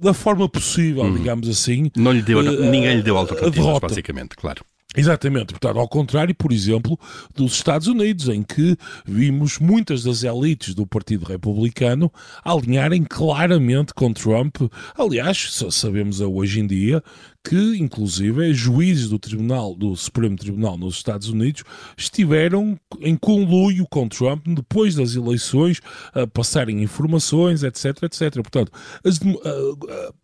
da 0.00 0.14
forma 0.14 0.48
possível, 0.48 1.02
uhum. 1.04 1.14
digamos 1.14 1.48
assim. 1.48 1.90
Não 1.96 2.12
lhe 2.12 2.22
deu, 2.22 2.38
uh, 2.38 2.70
ninguém 2.70 2.96
lhe 2.96 3.02
deu 3.02 3.16
alternativas, 3.16 3.78
basicamente, 3.80 4.36
claro. 4.36 4.64
Exatamente, 4.94 5.54
portanto, 5.54 5.78
ao 5.78 5.88
contrário, 5.88 6.34
por 6.34 6.52
exemplo, 6.52 6.98
dos 7.34 7.54
Estados 7.54 7.86
Unidos, 7.86 8.28
em 8.28 8.42
que 8.42 8.76
vimos 9.06 9.58
muitas 9.58 10.04
das 10.04 10.22
elites 10.22 10.74
do 10.74 10.86
Partido 10.86 11.24
Republicano 11.24 12.12
alinharem 12.44 13.02
claramente 13.02 13.94
com 13.94 14.12
Trump. 14.12 14.56
Aliás, 14.98 15.64
sabemos 15.70 16.20
hoje 16.20 16.60
em 16.60 16.66
dia 16.66 17.02
que, 17.44 17.76
inclusive, 17.76 18.54
juízes 18.54 19.08
do 19.08 19.18
Tribunal, 19.18 19.74
do 19.74 19.96
Supremo 19.96 20.36
Tribunal 20.36 20.78
nos 20.78 20.96
Estados 20.96 21.28
Unidos 21.28 21.64
estiveram 21.96 22.78
em 23.00 23.16
conluio 23.16 23.86
com 23.90 24.08
Trump 24.08 24.46
depois 24.46 24.94
das 24.94 25.16
eleições 25.16 25.80
a 26.14 26.26
passarem 26.26 26.82
informações, 26.82 27.64
etc, 27.64 28.04
etc. 28.04 28.34
Portanto, 28.34 28.70
as, 29.04 29.18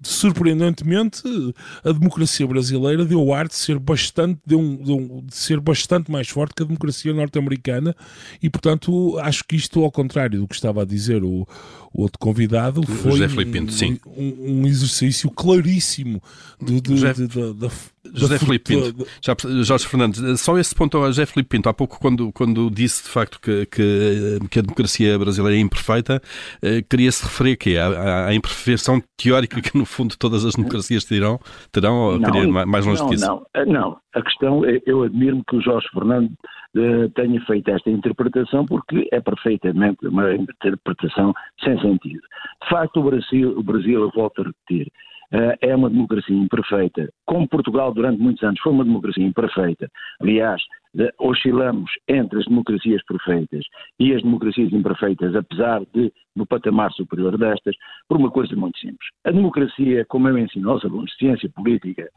surpreendentemente, 0.03 1.23
a 1.85 1.93
democracia 1.93 2.47
brasileira 2.47 3.05
deu 3.05 3.33
ar 3.35 3.49
de 3.49 3.57
ser 3.57 3.79
bastante, 3.79 4.41
de, 4.47 4.55
um, 4.55 4.77
de, 4.77 4.93
um, 4.93 5.23
de 5.27 5.37
ser 5.37 5.61
bastante 5.61 6.11
mais 6.11 6.29
forte 6.29 6.55
que 6.55 6.63
a 6.63 6.67
democracia 6.67 7.13
norte-americana 7.13 7.97
e, 8.41 8.49
portanto, 8.49 9.19
acho 9.19 9.45
que 9.45 9.57
isto, 9.57 9.83
ao 9.83 9.91
contrário 9.91 10.41
do 10.41 10.49
que 10.49 10.55
estava 10.55 10.83
a 10.83 10.85
dizer 10.85 11.25
o, 11.25 11.47
o 11.93 12.03
outro 12.03 12.19
convidado, 12.19 12.83
foi 12.83 13.21
um, 13.21 13.99
um, 14.17 14.63
um, 14.63 14.67
exercício 14.67 15.31
claríssimo 15.31 16.23
de, 16.61 16.81
de 16.81 16.97
José, 16.97 17.13
de, 17.15 17.27
de, 17.27 17.55
de, 17.55 17.69
José 18.15 18.39
Filipe 18.39 18.75
Pinto. 18.75 19.07
Já, 19.23 19.35
Jorge 19.63 19.87
Fernandes, 19.87 20.41
só 20.41 20.59
esse 20.59 20.75
ponto 20.75 20.97
ao 20.97 21.07
José 21.07 21.27
Filipe 21.27 21.49
Pinto. 21.49 21.69
Há 21.69 21.75
pouco, 21.75 21.99
quando, 21.99 22.33
quando 22.33 22.71
disse 22.71 23.05
de 23.05 23.11
facto 23.11 23.41
que, 23.41 23.67
que, 23.67 24.39
que 24.51 24.59
a 24.59 24.63
democracia 24.63 25.19
brasileira 25.19 25.57
é 25.57 25.61
imperfeita, 25.61 26.21
eh, 26.63 26.83
queria-se 26.83 27.25
referir 27.25 27.53
aqui 27.53 27.77
à, 27.77 28.27
à, 28.27 28.35
imperfeição 28.35 29.03
teórica 29.17 29.61
que, 29.61 29.77
no 29.77 29.85
fundo, 29.85 30.17
todas 30.19 30.45
as 30.45 30.55
democracias 30.55 31.05
terão, 31.05 31.39
terão 31.73 31.97
ou 31.97 32.19
não, 32.19 32.31
queria 32.31 32.67
mais 32.67 32.87
longe 32.87 33.01
não, 33.01 33.09
que 33.09 33.15
isso? 33.15 33.27
Não, 33.27 33.47
eh, 33.55 33.67
não. 33.67 33.97
A 34.15 34.23
questão, 34.23 34.65
é, 34.65 34.81
eu 34.87 35.03
admiro-me 35.03 35.43
que 35.49 35.57
o 35.57 35.63
Jorge 35.63 35.87
Fernandes 35.93 36.37
uh, 36.77 37.09
tenha 37.15 37.41
feito 37.43 37.71
esta 37.71 37.91
interpretação 37.91 38.67
porque 38.67 39.09
é 39.13 39.21
perfeitamente 39.21 40.07
uma 40.07 40.35
interpretação 40.35 41.33
sem 41.63 41.81
sentido. 41.81 42.23
De 42.63 42.69
facto, 42.69 43.01
o 43.01 43.05
Brasil, 43.05 43.59
o 43.59 43.63
Brasil 43.63 44.01
eu 44.01 44.11
volto 44.11 44.43
a 44.43 44.45
repetir, 44.45 44.91
eh, 45.31 45.59
é 45.61 45.77
uma 45.77 45.91
democracia 45.91 46.35
imperfeita. 46.35 47.13
Como 47.27 47.49
Portugal 47.49 47.93
durante 47.93 48.21
muitos 48.21 48.43
anos 48.43 48.59
foi 48.61 48.73
uma 48.73 48.85
democracia 48.85 49.25
imperfeita, 49.25 49.91
aliás, 50.21 50.63
oscilamos 51.19 51.91
entre 52.09 52.39
as 52.39 52.47
democracias 52.47 53.03
perfeitas 53.05 53.65
e 54.01 54.15
as 54.15 54.23
democracias 54.23 54.73
imperfeitas, 54.73 55.35
apesar 55.35 55.83
de 55.95 56.11
no 56.35 56.47
patamar 56.47 56.91
superior 56.93 57.37
destas, 57.37 57.77
por 58.09 58.17
uma 58.17 58.31
coisa 58.31 58.57
muito 58.57 58.79
simples. 58.79 59.09
A 59.25 59.31
democracia, 59.31 60.05
como 60.07 60.29
eu 60.29 60.39
ensino 60.39 60.71
aos 60.71 60.85
alunos 60.85 61.11
de 61.11 61.19
ciência 61.19 61.51
política, 61.51 62.09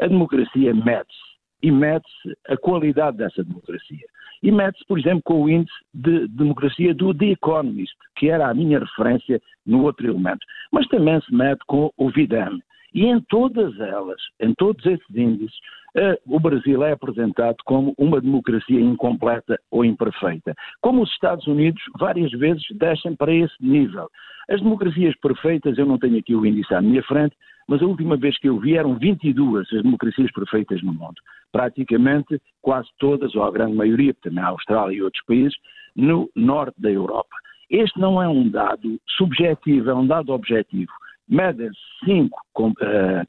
a 0.00 0.06
democracia 0.06 0.74
mede-se 0.74 1.27
e 1.62 1.70
mede-se 1.70 2.36
a 2.48 2.56
qualidade 2.56 3.16
dessa 3.16 3.42
democracia. 3.42 4.06
E 4.42 4.52
mede-se, 4.52 4.84
por 4.86 4.98
exemplo, 4.98 5.22
com 5.24 5.42
o 5.42 5.48
índice 5.48 5.74
de 5.92 6.28
democracia 6.28 6.94
do 6.94 7.12
The 7.12 7.32
Economist, 7.32 7.94
que 8.16 8.28
era 8.28 8.48
a 8.48 8.54
minha 8.54 8.78
referência 8.78 9.40
no 9.66 9.82
outro 9.82 10.06
elemento. 10.06 10.44
Mas 10.72 10.86
também 10.88 11.20
se 11.22 11.34
mede 11.34 11.58
com 11.66 11.90
o 11.96 12.10
VIDAM. 12.10 12.60
E 12.94 13.04
em 13.04 13.20
todas 13.28 13.78
elas, 13.80 14.20
em 14.40 14.54
todos 14.54 14.84
esses 14.86 15.14
índices, 15.14 15.54
uh, 15.96 16.34
o 16.34 16.40
Brasil 16.40 16.82
é 16.82 16.92
apresentado 16.92 17.56
como 17.64 17.92
uma 17.98 18.20
democracia 18.20 18.80
incompleta 18.80 19.58
ou 19.70 19.84
imperfeita. 19.84 20.54
Como 20.80 21.02
os 21.02 21.10
Estados 21.10 21.46
Unidos 21.46 21.82
várias 21.98 22.30
vezes 22.32 22.64
descem 22.76 23.14
para 23.14 23.32
esse 23.32 23.54
nível. 23.60 24.08
As 24.48 24.62
democracias 24.62 25.14
perfeitas, 25.20 25.76
eu 25.76 25.84
não 25.84 25.98
tenho 25.98 26.18
aqui 26.18 26.34
o 26.34 26.46
índice 26.46 26.72
à 26.74 26.80
minha 26.80 27.02
frente, 27.02 27.36
mas 27.68 27.82
a 27.82 27.86
última 27.86 28.16
vez 28.16 28.38
que 28.38 28.48
eu 28.48 28.58
vi 28.58 28.76
eram 28.76 28.98
22 28.98 29.72
as 29.72 29.82
democracias 29.82 30.32
perfeitas 30.32 30.82
no 30.82 30.92
mundo. 30.92 31.14
Praticamente 31.52 32.40
quase 32.62 32.88
todas, 32.98 33.34
ou 33.34 33.44
a 33.44 33.50
grande 33.50 33.76
maioria, 33.76 34.14
também 34.22 34.42
a 34.42 34.48
Austrália 34.48 34.96
e 34.96 35.02
outros 35.02 35.22
países, 35.26 35.54
no 35.94 36.30
norte 36.34 36.80
da 36.80 36.90
Europa. 36.90 37.36
Este 37.70 38.00
não 38.00 38.22
é 38.22 38.26
um 38.26 38.48
dado 38.48 38.98
subjetivo, 39.16 39.90
é 39.90 39.94
um 39.94 40.06
dado 40.06 40.32
objetivo. 40.32 40.90
Medem-se 41.28 41.78
cinco 42.04 42.40
uh, 42.58 42.74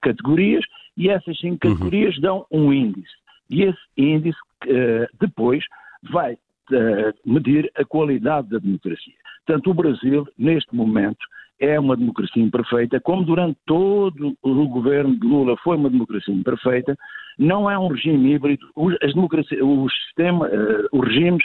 categorias 0.02 0.64
e 0.96 1.10
essas 1.10 1.38
cinco 1.38 1.68
uhum. 1.68 1.74
categorias 1.74 2.20
dão 2.22 2.46
um 2.50 2.72
índice. 2.72 3.12
E 3.50 3.64
esse 3.64 3.80
índice 3.98 4.40
uh, 4.66 5.18
depois 5.20 5.64
vai 6.10 6.34
uh, 6.34 7.14
medir 7.26 7.70
a 7.76 7.84
qualidade 7.84 8.48
da 8.50 8.60
democracia. 8.60 9.14
Portanto, 9.46 9.72
o 9.72 9.74
Brasil, 9.74 10.28
neste 10.38 10.74
momento, 10.74 11.20
é 11.60 11.80
uma 11.80 11.96
democracia 11.96 12.42
imperfeita, 12.42 13.00
como 13.02 13.24
durante 13.24 13.58
todo 13.66 14.36
o 14.42 14.68
governo 14.68 15.16
de 15.20 15.28
Lula 15.28 15.58
foi 15.58 15.76
uma 15.76 15.90
democracia 15.90 16.34
imperfeita, 16.34 16.96
não 17.38 17.70
é 17.70 17.78
um 17.78 17.88
regime 17.88 18.34
híbrido. 18.34 18.66
As 19.02 19.14
democracias, 19.14 19.62
o 19.62 19.88
sistema, 19.90 20.48
uh, 20.48 20.88
os 20.92 21.08
regimes 21.08 21.44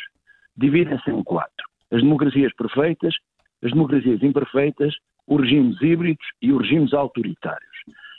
dividem-se 0.57 1.11
em 1.11 1.23
quatro: 1.23 1.67
as 1.91 2.01
democracias 2.03 2.53
perfeitas, 2.55 3.15
as 3.63 3.73
democracias 3.73 4.23
imperfeitas, 4.23 4.95
os 5.27 5.41
regimes 5.41 5.81
híbridos 5.81 6.27
e 6.41 6.53
os 6.53 6.61
regimes 6.63 6.93
autoritários. 6.93 7.75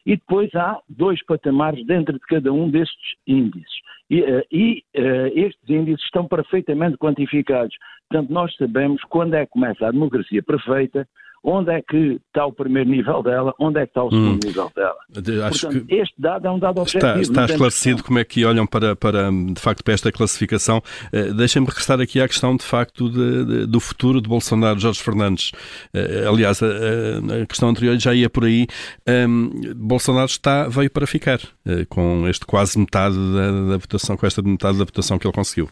E 0.05 0.15
depois 0.17 0.53
há 0.53 0.79
dois 0.87 1.23
patamares 1.25 1.83
dentro 1.85 2.13
de 2.13 2.25
cada 2.27 2.53
um 2.53 2.69
destes 2.69 3.15
índices. 3.25 3.73
E, 4.09 4.21
uh, 4.21 4.43
e 4.51 4.83
uh, 4.97 5.27
estes 5.33 5.69
índices 5.69 6.03
estão 6.05 6.27
perfeitamente 6.27 6.97
quantificados. 6.97 7.75
Portanto, 8.09 8.31
nós 8.31 8.55
sabemos 8.55 9.01
quando 9.05 9.33
é 9.33 9.45
que 9.45 9.51
começa 9.51 9.87
a 9.87 9.91
democracia 9.91 10.43
perfeita, 10.43 11.07
onde 11.45 11.71
é 11.71 11.81
que 11.81 12.19
está 12.27 12.45
o 12.45 12.51
primeiro 12.51 12.89
nível 12.89 13.21
dela, 13.21 13.53
onde 13.59 13.79
é 13.79 13.83
que 13.85 13.91
está 13.91 14.03
o 14.03 14.09
segundo 14.09 14.43
hum. 14.43 14.47
nível 14.47 14.71
dela. 14.75 15.47
Acho 15.47 15.61
Portanto, 15.61 15.85
que 15.85 15.95
este 15.95 16.15
dado 16.17 16.47
é 16.47 16.51
um 16.51 16.59
dado 16.59 16.81
objetivo. 16.81 17.19
Está, 17.19 17.21
está 17.21 17.45
esclarecido 17.53 18.03
como 18.03 18.17
é 18.17 18.23
que 18.23 18.43
olham 18.43 18.65
para, 18.65 18.95
para, 18.95 19.29
de 19.31 19.61
facto, 19.61 19.83
para 19.83 19.93
esta 19.93 20.11
classificação. 20.11 20.81
Uh, 21.13 21.33
Deixem-me 21.35 21.67
regressar 21.67 22.01
aqui 22.01 22.19
à 22.19 22.27
questão, 22.27 22.55
de 22.55 22.63
facto, 22.63 23.09
de, 23.09 23.45
de, 23.45 23.65
do 23.67 23.79
futuro 23.79 24.19
de 24.19 24.27
Bolsonaro, 24.27 24.79
Jorge 24.79 25.01
Fernandes. 25.01 25.51
Uh, 25.93 26.27
aliás, 26.27 26.61
a, 26.63 27.43
a, 27.43 27.45
questão 27.45 27.69
anterior 27.69 27.97
já 27.99 28.13
ia 28.13 28.29
por 28.29 28.45
aí. 28.45 28.65
Um, 29.07 29.51
Bolsonaro 29.75 30.25
está, 30.25 30.67
veio 30.67 30.89
para 30.89 31.05
ficar, 31.05 31.39
uh, 31.39 31.85
com 31.89 32.27
este 32.27 32.45
quase 32.45 32.79
metade 32.79 33.15
da, 33.15 33.69
da 33.69 33.77
votação, 33.77 34.17
com 34.17 34.25
esta 34.25 34.41
metade 34.41 34.79
da 34.79 34.85
votação 34.85 35.19
que 35.19 35.27
ele 35.27 35.33
conseguiu. 35.33 35.69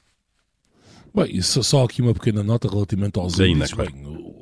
Bem, 1.16 1.40
só 1.42 1.84
aqui 1.84 2.02
uma 2.02 2.14
pequena 2.14 2.42
nota 2.42 2.68
relativamente 2.68 3.20
aos 3.20 3.40
índices. 3.40 3.74
Bem, 3.74 4.33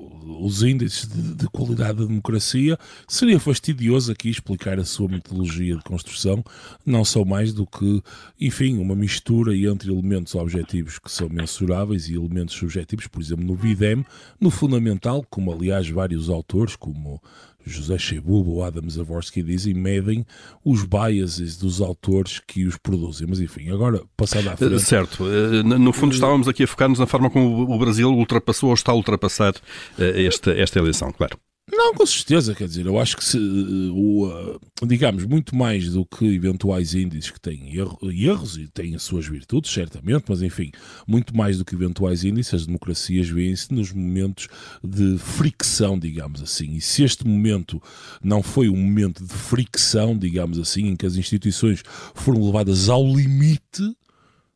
os 0.41 0.63
índices 0.63 1.07
de, 1.07 1.35
de, 1.35 1.47
qualidade 1.47 1.99
da 1.99 2.05
democracia, 2.05 2.77
seria 3.07 3.39
fastidioso 3.39 4.11
aqui 4.11 4.29
explicar 4.29 4.79
a 4.79 4.85
sua 4.85 5.07
metodologia 5.07 5.75
de 5.75 5.83
construção, 5.83 6.43
não 6.85 7.05
são 7.05 7.23
mais 7.23 7.53
do 7.53 7.65
que, 7.65 8.01
enfim, 8.39 8.77
uma 8.77 8.95
mistura 8.95 9.55
entre 9.55 9.91
elementos 9.91 10.33
objetivos 10.35 10.97
que 10.97 11.11
são 11.11 11.29
mensuráveis 11.29 12.09
e 12.09 12.15
elementos 12.15 12.55
subjetivos, 12.55 13.07
por 13.07 13.21
exemplo, 13.21 13.45
no 13.45 13.55
BIDEM, 13.55 14.05
no 14.39 14.49
fundamental, 14.49 15.25
como 15.29 15.51
aliás 15.51 15.87
vários 15.89 16.29
autores, 16.29 16.75
como 16.75 17.21
José 17.65 17.97
Chebubo 17.97 18.51
ou 18.51 18.63
Adam 18.63 18.89
Zavorsky 18.89 19.43
dizem, 19.43 19.73
medem 19.73 20.25
os 20.63 20.83
biases 20.83 21.57
dos 21.57 21.81
autores 21.81 22.41
que 22.45 22.65
os 22.65 22.77
produzem. 22.77 23.27
Mas 23.27 23.39
enfim, 23.39 23.69
agora 23.69 24.01
passando 24.15 24.49
à 24.49 24.57
frente. 24.57 24.79
Certo. 24.79 25.23
Eh, 25.27 25.63
no 25.63 25.93
fundo 25.93 26.13
estávamos 26.13 26.47
aqui 26.47 26.63
a 26.63 26.67
focar-nos 26.67 26.99
na 26.99 27.07
forma 27.07 27.29
como 27.29 27.71
o 27.71 27.79
Brasil 27.79 28.09
ultrapassou 28.11 28.69
ou 28.69 28.75
está 28.75 28.91
a 28.91 28.95
ultrapassar 28.95 29.53
eh, 29.97 30.25
esta, 30.25 30.51
esta 30.51 30.79
eleição, 30.79 31.11
claro. 31.11 31.37
Não, 31.73 31.93
com 31.93 32.05
certeza, 32.05 32.53
quer 32.53 32.67
dizer, 32.67 32.85
eu 32.85 32.99
acho 32.99 33.15
que 33.15 33.23
se, 33.23 33.37
o, 33.37 34.27
uh, 34.27 34.59
digamos, 34.85 35.23
muito 35.25 35.55
mais 35.55 35.93
do 35.93 36.05
que 36.05 36.25
eventuais 36.25 36.93
índices 36.93 37.31
que 37.31 37.39
têm 37.39 37.73
erro, 37.75 37.97
erros 38.11 38.57
e 38.57 38.67
têm 38.67 38.93
as 38.93 39.03
suas 39.03 39.25
virtudes, 39.25 39.71
certamente, 39.71 40.25
mas 40.27 40.41
enfim, 40.41 40.71
muito 41.07 41.35
mais 41.35 41.57
do 41.57 41.63
que 41.63 41.73
eventuais 41.73 42.25
índices, 42.25 42.53
as 42.53 42.65
democracias 42.65 43.29
vêem-se 43.29 43.73
nos 43.73 43.93
momentos 43.93 44.49
de 44.83 45.17
fricção, 45.17 45.97
digamos 45.97 46.41
assim. 46.41 46.73
E 46.73 46.81
se 46.81 47.03
este 47.03 47.25
momento 47.25 47.81
não 48.21 48.43
foi 48.43 48.67
um 48.67 48.75
momento 48.75 49.23
de 49.23 49.33
fricção, 49.33 50.17
digamos 50.17 50.59
assim, 50.59 50.87
em 50.87 50.95
que 50.97 51.05
as 51.05 51.15
instituições 51.15 51.83
foram 52.13 52.45
levadas 52.45 52.89
ao 52.89 53.03
limite, 53.05 53.95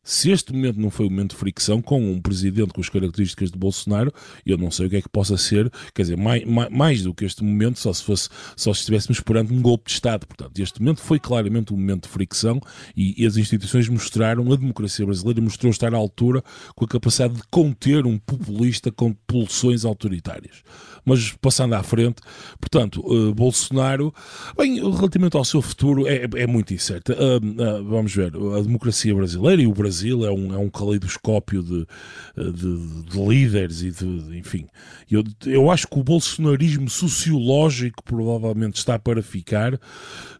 se 0.05 0.29
este 0.29 0.53
momento 0.53 0.79
não 0.79 0.91
foi 0.91 1.07
um 1.07 1.09
momento 1.09 1.31
de 1.31 1.37
fricção 1.37 1.81
com 1.81 1.99
um 1.99 2.21
presidente 2.21 2.71
com 2.71 2.79
as 2.79 2.89
características 2.89 3.51
de 3.51 3.57
Bolsonaro, 3.57 4.13
eu 4.45 4.55
não 4.55 4.69
sei 4.69 4.85
o 4.85 4.89
que 4.89 4.97
é 4.97 5.01
que 5.01 5.09
possa 5.09 5.35
ser, 5.35 5.71
quer 5.95 6.03
dizer, 6.03 6.15
mais, 6.15 6.45
mais, 6.45 6.69
mais 6.69 7.01
do 7.01 7.11
que 7.11 7.25
este 7.25 7.43
momento, 7.43 7.79
só 7.79 7.91
se 7.91 8.03
fosse, 8.03 8.29
só 8.55 8.71
se 8.71 8.81
estivéssemos 8.81 9.19
perante 9.19 9.51
um 9.51 9.59
golpe 9.59 9.85
de 9.85 9.93
Estado. 9.93 10.27
Portanto, 10.27 10.59
este 10.59 10.79
momento 10.79 11.01
foi 11.01 11.19
claramente 11.19 11.73
um 11.73 11.77
momento 11.77 12.03
de 12.03 12.09
fricção 12.09 12.61
e, 12.95 13.19
e 13.19 13.25
as 13.25 13.35
instituições 13.35 13.89
mostraram, 13.89 14.53
a 14.53 14.55
democracia 14.55 15.07
brasileira 15.07 15.41
mostrou 15.41 15.71
estar 15.71 15.91
à 15.91 15.97
altura 15.97 16.43
com 16.75 16.85
a 16.85 16.87
capacidade 16.87 17.33
de 17.33 17.43
conter 17.49 18.05
um 18.05 18.19
populista 18.19 18.91
com 18.91 19.11
pulsões 19.11 19.85
autoritárias. 19.85 20.61
Mas 21.03 21.31
passando 21.39 21.73
à 21.73 21.83
frente, 21.83 22.21
portanto, 22.59 22.99
uh, 23.05 23.33
Bolsonaro, 23.33 24.13
bem, 24.57 24.75
relativamente 24.75 25.37
ao 25.37 25.45
seu 25.45 25.61
futuro, 25.61 26.07
é, 26.07 26.27
é 26.35 26.47
muito 26.47 26.73
incerto. 26.73 27.13
Uh, 27.13 27.37
uh, 27.37 27.83
vamos 27.83 28.13
ver, 28.13 28.33
a 28.35 28.61
democracia 28.61 29.13
brasileira 29.13 29.61
e 29.61 29.67
o 29.67 29.73
Brasil 29.73 29.94
é 30.03 30.31
um, 30.31 30.53
é 30.53 30.57
um 30.57 30.69
caleidoscópio 30.69 31.63
de, 31.63 31.87
de, 32.35 33.03
de 33.03 33.27
líderes 33.27 33.81
e 33.81 33.91
de, 33.91 34.37
enfim. 34.37 34.67
Eu, 35.09 35.23
eu 35.45 35.69
acho 35.69 35.87
que 35.87 35.99
o 35.99 36.03
bolsonarismo 36.03 36.89
sociológico 36.89 38.03
provavelmente 38.03 38.77
está 38.77 38.97
para 38.97 39.21
ficar. 39.21 39.79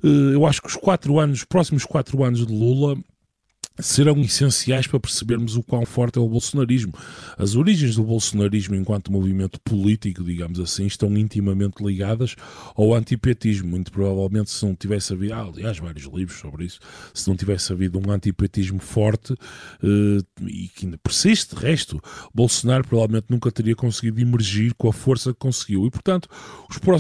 eu 0.04 0.46
acho 0.46 0.62
que 0.62 0.68
os 0.68 0.76
quatro 0.76 1.20
anos, 1.20 1.40
os 1.40 1.46
próximos 1.46 1.86
quatro 1.86 2.24
anos 2.24 2.46
de 2.46 2.54
Lula 2.54 2.98
serão 3.80 4.20
essenciais 4.22 4.88
para 4.88 5.00
percebermos 5.00 5.56
o 5.56 5.64
quão 5.64 5.86
forte 5.86 6.18
é 6.18 6.22
o 6.22 6.28
bolsonarismo. 6.28 6.94
As 7.38 7.56
origens 7.56 7.96
do 7.96 8.04
bolsonarismo 8.04 8.76
enquanto 8.76 9.12
movimento 9.12 9.60
político, 9.62 10.24
digamos 10.24 10.60
assim, 10.60 10.86
estão 10.86 11.16
intimamente 11.18 11.84
ligadas 11.84 12.36
ao 12.76 12.94
antipetismo. 12.94 13.70
Muito 13.70 13.92
provavelmente, 13.92 14.52
se 14.52 14.66
não 14.66 14.76
tivesse 14.76 15.14
havido, 15.14 15.34
ah, 15.34 15.42
aliás, 15.42 15.78
vários 15.78 16.06
livros 16.06 16.40
sobre 16.40 16.66
isso, 16.66 16.80
se 17.14 17.28
não 17.28 17.36
tivesse 17.36 17.74
havido 17.74 18.00
um 18.00 18.12
antipetismo 18.12 18.80
forte 18.80 19.34
eh, 19.84 20.44
e 20.48 20.68
que 20.70 20.86
ainda 20.86 20.98
persiste, 20.98 21.56
de 21.56 21.62
resto, 21.62 22.02
Bolsonaro 22.34 22.88
provavelmente 22.88 23.28
nunca 23.30 23.52
teria 23.52 23.76
conseguido 23.76 24.22
emergir 24.22 24.74
com 24.76 24.88
a 24.88 24.94
força 24.94 25.34
que 25.34 25.40
conseguiu. 25.40 25.86
E, 25.86 25.92
portanto, 25.92 26.30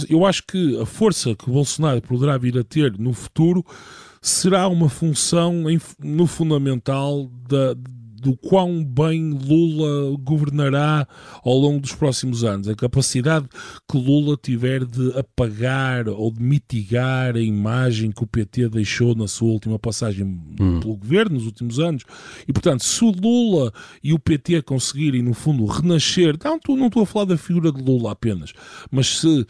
eu 0.10 0.25
acho 0.25 0.44
que 0.46 0.79
a 0.82 0.86
força 0.86 1.36
que 1.36 1.50
Bolsonaro 1.50 2.01
poderá 2.01 2.38
vir 2.38 2.58
a 2.58 2.63
ter 2.63 2.98
no 2.98 3.13
futuro 3.13 3.65
será 4.25 4.67
uma 4.67 4.89
função 4.89 5.70
em, 5.70 5.79
no 6.00 6.25
fundamental 6.25 7.29
da, 7.48 7.75
do 8.25 8.36
quão 8.36 8.84
bem 8.84 9.29
Lula 9.29 10.17
governará 10.20 11.08
ao 11.44 11.53
longo 11.53 11.79
dos 11.79 11.94
próximos 11.94 12.44
anos. 12.44 12.67
A 12.67 12.74
capacidade 12.74 13.48
que 13.88 13.96
Lula 13.96 14.36
tiver 14.36 14.84
de 14.84 15.15
apagar 15.15 16.10
ou 16.10 16.32
de 16.32 16.41
mitigar 16.41 17.36
a 17.36 17.39
imagem 17.39 18.12
que 18.12 18.24
o 18.24 18.27
PT 18.27 18.70
deixou 18.70 19.13
na 19.13 19.27
sua 19.27 19.50
última 19.50 19.77
passagem 19.77 20.25
hum. 20.60 20.79
pelo 20.79 20.98
governo 20.98 21.36
nos 21.36 21.46
últimos 21.46 21.79
anos. 21.79 22.03
E, 22.48 22.51
portanto, 22.51 22.84
se 22.84 23.05
o 23.05 23.12
Lula 23.12 23.72
e 24.03 24.12
o 24.12 24.17
PT 24.17 24.63
conseguirem, 24.63 25.22
no 25.22 25.36
fundo, 25.36 25.67
renascer, 25.67 26.36
não, 26.44 26.75
não 26.75 26.88
estou 26.88 27.03
a 27.03 27.05
falar 27.05 27.25
da 27.25 27.38
figura 27.38 27.72
de 27.72 27.79
Lula 27.79 28.12
apenas, 28.12 28.53
mas 28.89 29.20
se, 29.20 29.46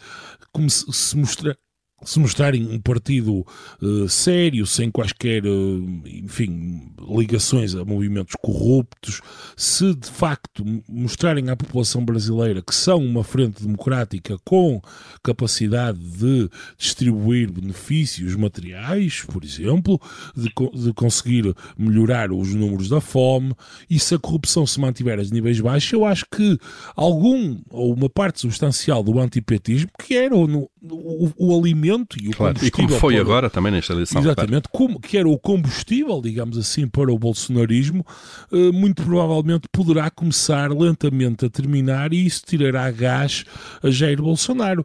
como 0.52 0.68
se, 0.68 0.84
se 0.92 1.16
mostrar 1.16 1.56
se 2.02 2.18
mostrarem 2.18 2.66
um 2.68 2.78
partido 2.78 3.46
uh, 3.80 4.08
sério, 4.08 4.66
sem 4.66 4.90
quaisquer, 4.90 5.44
uh, 5.46 6.02
enfim, 6.06 6.92
ligações 7.08 7.74
a 7.74 7.84
movimentos 7.84 8.34
corruptos, 8.40 9.22
se 9.56 9.94
de 9.94 10.10
facto 10.10 10.64
mostrarem 10.88 11.48
à 11.48 11.56
população 11.56 12.04
brasileira 12.04 12.60
que 12.62 12.74
são 12.74 12.98
uma 12.98 13.24
frente 13.24 13.62
democrática 13.62 14.36
com 14.44 14.80
capacidade 15.22 15.98
de 15.98 16.50
distribuir 16.76 17.50
benefícios 17.50 18.34
materiais, 18.36 19.22
por 19.22 19.42
exemplo, 19.42 20.00
de, 20.36 20.52
de 20.74 20.92
conseguir 20.92 21.54
melhorar 21.78 22.30
os 22.30 22.54
números 22.54 22.88
da 22.88 23.00
fome, 23.00 23.54
e 23.88 23.98
se 23.98 24.14
a 24.14 24.18
corrupção 24.18 24.66
se 24.66 24.78
mantiver 24.78 25.18
a 25.18 25.22
níveis 25.22 25.60
baixos, 25.60 25.92
eu 25.92 26.04
acho 26.04 26.26
que 26.30 26.58
algum 26.94 27.58
ou 27.70 27.94
uma 27.94 28.10
parte 28.10 28.40
substancial 28.40 29.02
do 29.02 29.18
antipetismo, 29.18 29.90
que 29.98 30.14
era 30.14 30.36
ou 30.36 30.46
no, 30.46 30.70
o, 30.90 31.32
o 31.36 31.58
alimento 31.58 32.16
e 32.20 32.28
o 32.28 32.32
claro, 32.32 32.54
combustível. 32.54 32.84
E 32.84 32.88
como 32.88 33.00
foi 33.00 33.14
para... 33.14 33.22
agora 33.22 33.50
também 33.50 33.72
nesta 33.72 33.92
eleição. 33.92 34.20
Exatamente, 34.20 34.68
claro. 34.68 34.70
como, 34.72 35.00
que 35.00 35.16
era 35.16 35.28
o 35.28 35.38
combustível, 35.38 36.20
digamos 36.20 36.56
assim, 36.58 36.86
para 36.86 37.12
o 37.12 37.18
bolsonarismo, 37.18 38.04
uh, 38.52 38.72
muito 38.72 39.02
provavelmente 39.02 39.68
poderá 39.70 40.10
começar 40.10 40.70
lentamente 40.70 41.46
a 41.46 41.50
terminar 41.50 42.12
e 42.12 42.26
isso 42.26 42.42
tirará 42.46 42.90
gás 42.90 43.44
a 43.82 43.90
Jair 43.90 44.20
Bolsonaro. 44.20 44.84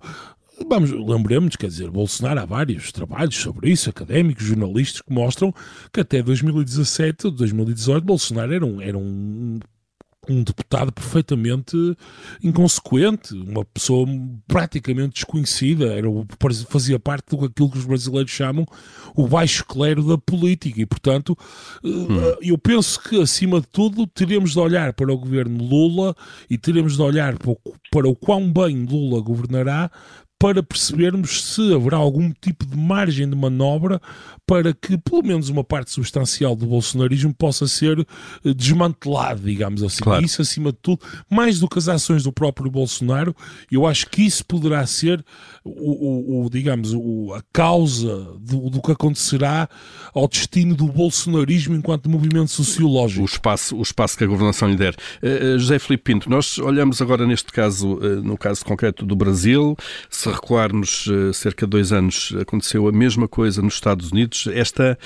Vamos, 0.67 0.91
lembremos, 0.91 1.55
quer 1.55 1.67
dizer, 1.67 1.89
Bolsonaro 1.89 2.39
há 2.39 2.45
vários 2.45 2.91
trabalhos 2.91 3.35
sobre 3.35 3.71
isso, 3.71 3.89
académicos, 3.89 4.45
jornalistas, 4.45 5.01
que 5.01 5.11
mostram 5.11 5.53
que 5.91 6.01
até 6.01 6.21
2017, 6.21 7.31
2018, 7.31 8.03
Bolsonaro 8.03 8.53
era 8.53 8.65
um, 8.65 8.81
era 8.81 8.97
um 8.97 9.59
um 10.29 10.43
deputado 10.43 10.91
perfeitamente 10.91 11.75
inconsequente, 12.43 13.33
uma 13.33 13.65
pessoa 13.65 14.07
praticamente 14.47 15.15
desconhecida, 15.15 15.93
era, 15.95 16.07
fazia 16.69 16.99
parte 16.99 17.35
daquilo 17.35 17.71
que 17.71 17.77
os 17.77 17.85
brasileiros 17.85 18.31
chamam 18.31 18.65
o 19.15 19.27
baixo 19.27 19.65
clero 19.65 20.03
da 20.03 20.17
política 20.17 20.79
e, 20.81 20.85
portanto, 20.85 21.35
hum. 21.83 22.07
eu 22.41 22.57
penso 22.57 23.01
que, 23.01 23.19
acima 23.19 23.59
de 23.59 23.67
tudo, 23.67 24.05
teremos 24.05 24.51
de 24.51 24.59
olhar 24.59 24.93
para 24.93 25.11
o 25.11 25.17
governo 25.17 25.63
Lula 25.63 26.15
e 26.49 26.57
teremos 26.57 26.95
de 26.95 27.01
olhar 27.01 27.37
para 27.37 27.51
o, 27.51 27.57
para 27.91 28.07
o 28.07 28.15
quão 28.15 28.51
bem 28.51 28.85
Lula 28.85 29.21
governará 29.21 29.89
para 30.41 30.63
percebermos 30.63 31.53
se 31.53 31.71
haverá 31.71 31.97
algum 31.97 32.33
tipo 32.41 32.65
de 32.65 32.75
margem 32.75 33.29
de 33.29 33.35
manobra 33.35 34.01
para 34.43 34.73
que 34.73 34.97
pelo 34.97 35.21
menos 35.21 35.49
uma 35.49 35.63
parte 35.63 35.91
substancial 35.91 36.55
do 36.55 36.65
bolsonarismo 36.65 37.31
possa 37.31 37.67
ser 37.67 37.99
eh, 38.43 38.53
desmantelado, 38.53 39.43
digamos 39.43 39.83
assim. 39.83 40.03
Claro. 40.03 40.25
Isso, 40.25 40.41
acima 40.41 40.71
de 40.71 40.79
tudo, 40.81 40.99
mais 41.29 41.59
do 41.59 41.69
que 41.69 41.77
as 41.77 41.87
ações 41.87 42.23
do 42.23 42.33
próprio 42.33 42.71
Bolsonaro, 42.71 43.35
eu 43.71 43.85
acho 43.85 44.09
que 44.09 44.23
isso 44.23 44.43
poderá 44.43 44.83
ser 44.87 45.23
o, 45.63 46.41
o, 46.41 46.45
o 46.45 46.49
digamos, 46.49 46.91
o, 46.91 47.33
a 47.35 47.43
causa 47.53 48.35
do, 48.39 48.69
do, 48.71 48.81
que 48.81 48.91
acontecerá 48.91 49.69
ao 50.11 50.27
destino 50.27 50.75
do 50.75 50.87
bolsonarismo 50.87 51.75
enquanto 51.75 52.09
movimento 52.09 52.49
sociológico. 52.49 53.21
O 53.21 53.25
espaço, 53.25 53.77
o 53.77 53.81
espaço 53.81 54.17
que 54.17 54.23
a 54.23 54.27
governação 54.27 54.69
lhe 54.69 54.75
der. 54.75 54.95
Uh, 55.21 55.59
José 55.59 55.77
Filipe 55.77 56.03
Pinto, 56.03 56.29
nós 56.29 56.57
olhamos 56.57 56.99
agora 56.99 57.27
neste 57.27 57.51
caso, 57.51 57.93
uh, 57.93 58.23
no 58.23 58.37
caso 58.37 58.65
concreto 58.65 59.05
do 59.05 59.15
Brasil, 59.15 59.77
se 60.09 60.30
recuarmos 60.31 61.07
uh, 61.07 61.33
cerca 61.33 61.65
de 61.65 61.71
dois 61.71 61.91
anos, 61.91 62.33
aconteceu 62.39 62.87
a 62.87 62.91
mesma 62.91 63.27
coisa 63.27 63.61
nos 63.61 63.75
Estados 63.75 64.11
Unidos. 64.11 64.47
Esta, 64.53 64.97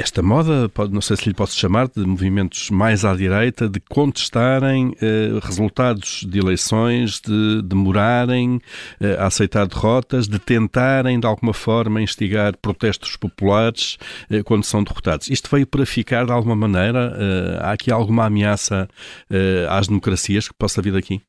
esta 0.00 0.22
moda, 0.22 0.70
não 0.92 1.00
sei 1.00 1.16
se 1.16 1.28
lhe 1.28 1.34
posso 1.34 1.58
chamar, 1.58 1.88
de 1.88 2.06
movimentos 2.06 2.70
mais 2.70 3.04
à 3.04 3.16
direita, 3.16 3.68
de 3.68 3.80
contestarem 3.80 4.94
eh, 5.02 5.38
resultados 5.42 6.24
de 6.24 6.38
eleições, 6.38 7.20
de 7.20 7.62
demorarem 7.62 8.60
eh, 9.00 9.16
a 9.18 9.26
aceitar 9.26 9.66
derrotas, 9.66 10.28
de 10.28 10.38
tentarem 10.38 11.18
de 11.18 11.26
alguma 11.26 11.52
forma 11.52 12.00
instigar 12.00 12.56
protestos 12.56 13.16
populares 13.16 13.98
eh, 14.30 14.40
quando 14.44 14.62
são 14.62 14.84
derrotados. 14.84 15.28
Isto 15.28 15.50
veio 15.50 15.66
para 15.66 15.84
ficar 15.84 16.26
de 16.26 16.30
alguma 16.30 16.54
maneira? 16.54 17.16
Eh, 17.18 17.58
há 17.60 17.72
aqui 17.72 17.90
alguma 17.90 18.26
ameaça 18.26 18.88
eh, 19.28 19.66
às 19.68 19.88
democracias 19.88 20.46
que 20.46 20.54
possa 20.54 20.80
vir 20.80 20.92
daqui? 20.92 21.20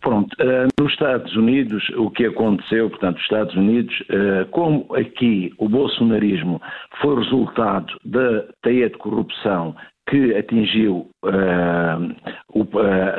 Pronto, 0.00 0.34
uh, 0.40 0.68
nos 0.80 0.92
Estados 0.92 1.36
Unidos 1.36 1.86
o 1.90 2.10
que 2.10 2.24
aconteceu, 2.24 2.88
portanto, 2.88 3.16
os 3.16 3.22
Estados 3.22 3.54
Unidos, 3.54 3.94
uh, 4.00 4.48
como 4.50 4.86
aqui 4.94 5.52
o 5.58 5.68
bolsonarismo 5.68 6.60
foi 7.00 7.16
resultado 7.16 7.92
da 8.04 8.44
teia 8.62 8.88
de 8.88 8.96
corrupção 8.96 9.76
que 10.10 10.34
atingiu 10.34 11.08
uh, 11.24 12.14
o, 12.52 12.66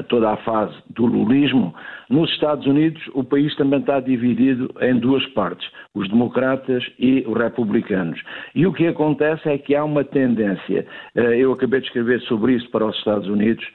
toda 0.10 0.32
a 0.32 0.38
fase 0.38 0.76
do 0.90 1.06
lulismo, 1.06 1.74
nos 2.10 2.30
Estados 2.32 2.68
Unidos 2.68 3.02
o 3.14 3.24
país 3.24 3.56
também 3.56 3.80
está 3.80 4.02
dividido 4.02 4.70
em 4.82 5.00
duas 5.00 5.26
partes, 5.28 5.66
os 5.96 6.10
democratas 6.10 6.84
e 7.00 7.24
os 7.26 7.38
republicanos. 7.38 8.22
E 8.54 8.68
o 8.68 8.74
que 8.74 8.88
acontece 8.88 9.48
é 9.48 9.58
que 9.58 9.74
há 9.74 9.86
uma 9.86 10.04
tendência, 10.04 10.86
eu 11.16 11.54
acabei 11.54 11.80
de 11.80 11.88
escrever 11.88 12.20
sobre 12.24 12.56
isso 12.56 12.70
para 12.70 12.86
os 12.86 12.98
Estados 12.98 13.28
Unidos, 13.30 13.66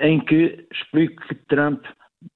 em 0.00 0.18
que 0.18 0.66
explico 0.72 1.22
que 1.28 1.34
Trump 1.46 1.80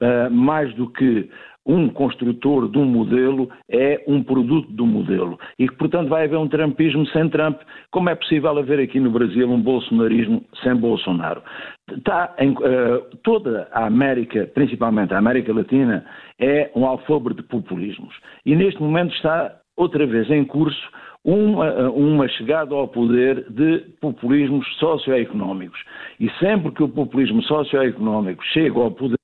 uh, 0.00 0.30
mais 0.30 0.72
do 0.74 0.88
que 0.90 1.28
um 1.66 1.88
construtor 1.88 2.68
de 2.68 2.78
um 2.78 2.84
modelo, 2.84 3.48
é 3.70 4.02
um 4.06 4.22
produto 4.22 4.70
do 4.70 4.86
modelo. 4.86 5.38
E 5.58 5.68
que, 5.68 5.74
portanto, 5.76 6.08
vai 6.08 6.24
haver 6.24 6.38
um 6.38 6.48
trumpismo 6.48 7.06
sem 7.08 7.28
Trump. 7.28 7.60
Como 7.90 8.10
é 8.10 8.14
possível 8.14 8.58
haver 8.58 8.80
aqui 8.80 9.00
no 9.00 9.10
Brasil 9.10 9.50
um 9.50 9.60
bolsonarismo 9.60 10.44
sem 10.62 10.74
Bolsonaro? 10.76 11.42
Está 11.90 12.34
em, 12.38 12.50
uh, 12.50 13.16
toda 13.22 13.68
a 13.72 13.86
América, 13.86 14.50
principalmente 14.54 15.14
a 15.14 15.18
América 15.18 15.52
Latina, 15.52 16.04
é 16.38 16.70
um 16.74 16.86
alfobre 16.86 17.34
de 17.34 17.42
populismos. 17.42 18.14
E 18.44 18.54
neste 18.54 18.82
momento 18.82 19.14
está 19.14 19.56
outra 19.76 20.06
vez 20.06 20.30
em 20.30 20.44
curso 20.44 20.80
uma, 21.24 21.90
uma, 21.90 22.28
chegada 22.28 22.74
ao 22.74 22.86
poder 22.86 23.50
de 23.50 23.78
populismos 24.00 24.66
socioeconómicos. 24.76 25.80
E 26.20 26.28
sempre 26.32 26.70
que 26.72 26.82
o 26.82 26.88
populismo 26.88 27.42
socioeconómico 27.42 28.44
chega 28.52 28.78
ao 28.78 28.90
poder, 28.90 29.16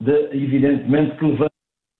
de, 0.00 0.28
evidentemente, 0.32 1.16
que 1.16 1.26
levanta 1.26 1.51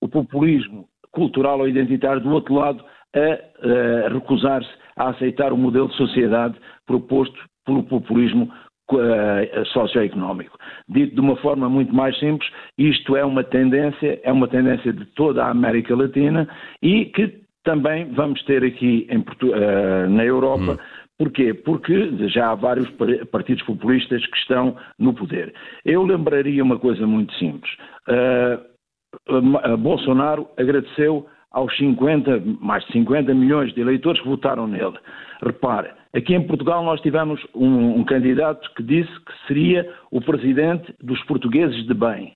o 0.02 0.08
populismo 0.08 0.86
cultural 1.12 1.60
ou 1.60 1.68
identitário 1.68 2.20
do 2.20 2.30
outro 2.30 2.54
lado 2.54 2.84
a, 3.14 4.06
a 4.06 4.08
recusar-se 4.12 4.70
a 4.96 5.10
aceitar 5.10 5.52
o 5.52 5.56
modelo 5.56 5.88
de 5.88 5.96
sociedade 5.96 6.54
proposto 6.86 7.38
pelo 7.64 7.84
populismo 7.84 8.52
uh, 8.92 9.64
socioeconómico. 9.66 10.58
Dito 10.88 11.14
de 11.14 11.20
uma 11.20 11.36
forma 11.36 11.68
muito 11.68 11.94
mais 11.94 12.18
simples, 12.18 12.50
isto 12.76 13.16
é 13.16 13.24
uma 13.24 13.44
tendência, 13.44 14.20
é 14.22 14.32
uma 14.32 14.48
tendência 14.48 14.92
de 14.92 15.04
toda 15.14 15.44
a 15.44 15.50
América 15.50 15.94
Latina 15.94 16.48
e 16.82 17.06
que 17.06 17.40
também 17.64 18.12
vamos 18.12 18.42
ter 18.44 18.64
aqui 18.64 19.06
em, 19.08 19.18
uh, 19.18 20.10
na 20.10 20.24
Europa. 20.24 20.72
Hum 20.72 21.02
Porquê? 21.22 21.54
Porque 21.54 22.28
já 22.30 22.50
há 22.50 22.54
vários 22.56 22.90
partidos 23.30 23.62
populistas 23.64 24.26
que 24.26 24.36
estão 24.38 24.76
no 24.98 25.14
poder. 25.14 25.54
Eu 25.84 26.02
lembraria 26.02 26.64
uma 26.64 26.80
coisa 26.80 27.06
muito 27.06 27.32
simples. 27.34 27.72
Uh, 28.08 28.71
Bolsonaro 29.79 30.48
agradeceu 30.57 31.27
aos 31.51 31.77
50, 31.77 32.42
mais 32.61 32.85
de 32.87 32.92
50 32.92 33.35
milhões 33.35 33.72
de 33.75 33.81
eleitores 33.81 34.20
que 34.20 34.29
votaram 34.29 34.66
nele. 34.66 34.98
Repare, 35.42 35.90
aqui 36.14 36.35
em 36.35 36.46
Portugal 36.46 36.83
nós 36.83 37.01
tivemos 37.01 37.40
um, 37.55 38.01
um 38.01 38.05
candidato 38.05 38.68
que 38.75 38.83
disse 38.83 39.12
que 39.20 39.46
seria 39.46 39.88
o 40.11 40.20
presidente 40.20 40.94
dos 41.03 41.22
portugueses 41.25 41.87
de 41.87 41.94
bem. 41.94 42.33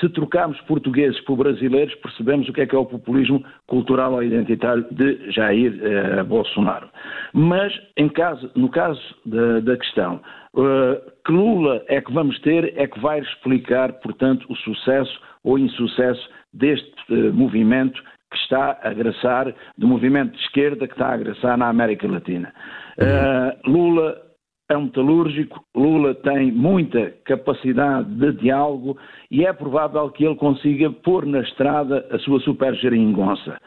Se 0.00 0.08
trocarmos 0.10 0.60
portugueses 0.62 1.20
por 1.22 1.36
brasileiros, 1.36 1.94
percebemos 1.96 2.48
o 2.48 2.52
que 2.52 2.60
é 2.60 2.66
que 2.66 2.74
é 2.74 2.78
o 2.78 2.86
populismo 2.86 3.44
cultural 3.66 4.12
ou 4.12 4.22
identitário 4.22 4.86
de 4.90 5.30
Jair 5.32 5.78
eh, 5.82 6.22
Bolsonaro. 6.22 6.88
Mas, 7.32 7.72
caso, 8.14 8.50
no 8.54 8.68
caso 8.68 9.00
da, 9.26 9.60
da 9.60 9.76
questão, 9.76 10.20
uh, 10.54 11.10
que 11.24 11.32
Lula 11.32 11.82
é 11.88 12.00
que 12.00 12.12
vamos 12.12 12.38
ter, 12.40 12.72
é 12.76 12.86
que 12.86 13.00
vai 13.00 13.20
explicar, 13.20 13.92
portanto, 13.94 14.46
o 14.48 14.56
sucesso 14.56 15.20
ou 15.42 15.58
insucesso 15.58 16.28
deste 16.52 16.94
uh, 17.10 17.32
movimento 17.32 18.00
que 18.30 18.36
está 18.36 18.78
a 18.82 18.90
agressar, 18.90 19.54
do 19.76 19.86
movimento 19.86 20.32
de 20.32 20.42
esquerda 20.42 20.86
que 20.86 20.92
está 20.92 21.08
a 21.08 21.14
agressar 21.14 21.56
na 21.56 21.68
América 21.68 22.06
Latina. 22.06 22.52
Uh, 22.98 23.70
Lula 23.70 24.27
é 24.70 24.76
um 24.76 24.84
metalúrgico, 24.84 25.64
Lula 25.74 26.14
tem 26.14 26.52
muita 26.52 27.10
capacidade 27.24 28.08
de 28.16 28.32
diálogo 28.32 28.98
e 29.30 29.46
é 29.46 29.52
provável 29.52 30.10
que 30.10 30.24
ele 30.24 30.34
consiga 30.34 30.90
pôr 30.90 31.24
na 31.24 31.40
estrada 31.40 32.06
a 32.10 32.18
sua 32.18 32.38
super 32.40 32.74
geringonça, 32.74 33.58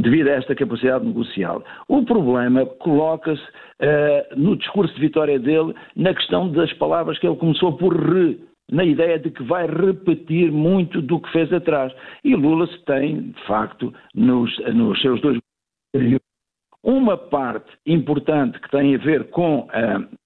devido 0.00 0.28
a 0.28 0.32
esta 0.32 0.54
capacidade 0.54 1.04
negocial. 1.04 1.62
O 1.86 2.02
problema 2.04 2.64
coloca-se 2.64 3.42
uh, 3.42 4.40
no 4.40 4.56
discurso 4.56 4.94
de 4.94 5.00
vitória 5.00 5.38
dele 5.38 5.74
na 5.94 6.14
questão 6.14 6.50
das 6.50 6.72
palavras 6.74 7.18
que 7.18 7.26
ele 7.26 7.36
começou 7.36 7.76
por 7.76 7.94
re, 7.94 8.40
na 8.70 8.84
ideia 8.84 9.18
de 9.18 9.30
que 9.30 9.42
vai 9.42 9.66
repetir 9.66 10.50
muito 10.50 11.02
do 11.02 11.20
que 11.20 11.30
fez 11.30 11.52
atrás. 11.52 11.92
E 12.24 12.34
Lula 12.34 12.66
se 12.66 12.84
tem, 12.86 13.32
de 13.32 13.46
facto, 13.46 13.92
nos, 14.14 14.56
nos 14.74 14.98
seus 15.02 15.20
dois 15.20 15.38
uma 16.82 17.16
parte 17.16 17.70
importante 17.86 18.58
que 18.60 18.70
tem 18.70 18.94
a 18.94 18.98
ver 18.98 19.30
com 19.30 19.60
uh, 19.60 20.17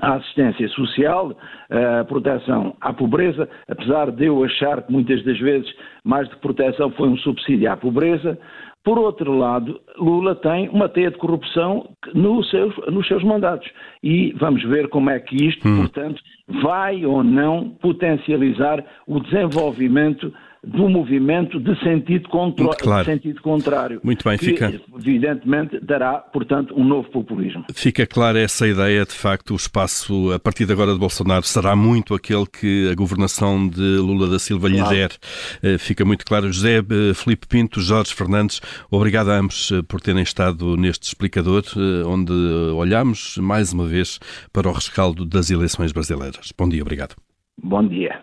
a 0.00 0.14
assistência 0.14 0.68
social, 0.68 1.36
a 1.70 2.04
proteção 2.04 2.76
à 2.80 2.92
pobreza, 2.92 3.48
apesar 3.68 4.10
de 4.10 4.26
eu 4.26 4.44
achar 4.44 4.82
que 4.82 4.92
muitas 4.92 5.22
das 5.24 5.38
vezes 5.38 5.68
mais 6.04 6.28
de 6.28 6.36
proteção 6.36 6.90
foi 6.90 7.08
um 7.08 7.16
subsídio 7.18 7.70
à 7.70 7.76
pobreza. 7.76 8.38
Por 8.84 8.98
outro 8.98 9.32
lado, 9.36 9.80
Lula 9.98 10.36
tem 10.36 10.68
uma 10.68 10.88
teia 10.88 11.10
de 11.10 11.18
corrupção 11.18 11.90
nos 12.14 12.48
seus, 12.50 12.72
nos 12.86 13.06
seus 13.08 13.24
mandatos. 13.24 13.68
E 14.00 14.32
vamos 14.38 14.62
ver 14.62 14.88
como 14.88 15.10
é 15.10 15.18
que 15.18 15.34
isto, 15.44 15.66
hum. 15.66 15.78
portanto, 15.78 16.22
vai 16.62 17.04
ou 17.04 17.24
não 17.24 17.70
potencializar 17.80 18.84
o 19.06 19.18
desenvolvimento 19.18 20.32
do 20.66 20.88
movimento 20.88 21.60
de 21.60 21.78
sentido, 21.80 22.28
contro... 22.28 22.68
claro. 22.78 23.04
de 23.04 23.12
sentido 23.12 23.40
contrário. 23.40 24.00
Muito 24.02 24.28
bem, 24.28 24.36
que, 24.36 24.46
fica. 24.46 24.80
Evidentemente 24.98 25.78
dará, 25.80 26.18
portanto, 26.18 26.74
um 26.76 26.84
novo 26.84 27.08
populismo. 27.10 27.64
Fica 27.72 28.06
clara 28.06 28.40
essa 28.40 28.66
ideia, 28.66 29.04
de 29.04 29.12
facto, 29.12 29.52
o 29.52 29.56
espaço 29.56 30.32
a 30.32 30.38
partir 30.38 30.66
de 30.66 30.72
agora 30.72 30.92
de 30.92 30.98
Bolsonaro 30.98 31.44
será 31.44 31.76
muito 31.76 32.14
aquele 32.14 32.46
que 32.46 32.88
a 32.90 32.94
governação 32.94 33.68
de 33.68 33.80
Lula 33.80 34.28
da 34.28 34.38
Silva 34.38 34.68
lhe 34.68 34.78
Claro. 34.78 34.94
der. 34.94 35.10
Eh, 35.62 35.78
Fica 35.78 36.04
muito 36.04 36.24
claro. 36.24 36.52
José 36.52 36.78
eh, 36.78 37.14
Filipe 37.14 37.46
Pinto, 37.46 37.80
Jorge 37.80 38.12
Fernandes, 38.14 38.60
obrigado 38.90 39.30
a 39.30 39.38
ambos 39.38 39.70
eh, 39.70 39.82
por 39.86 40.00
terem 40.00 40.22
estado 40.22 40.76
neste 40.76 41.04
explicador, 41.04 41.62
onde 42.06 42.32
olhamos 42.74 43.36
mais 43.38 43.72
uma 43.72 43.86
vez 43.86 44.18
para 44.52 44.68
o 44.68 44.72
rescaldo 44.72 45.24
das 45.24 45.50
eleições 45.50 45.92
brasileiras. 45.92 46.52
Bom 46.56 46.68
dia, 46.68 46.82
obrigado. 46.82 47.14
Bom 47.62 47.86
dia. 47.86 48.20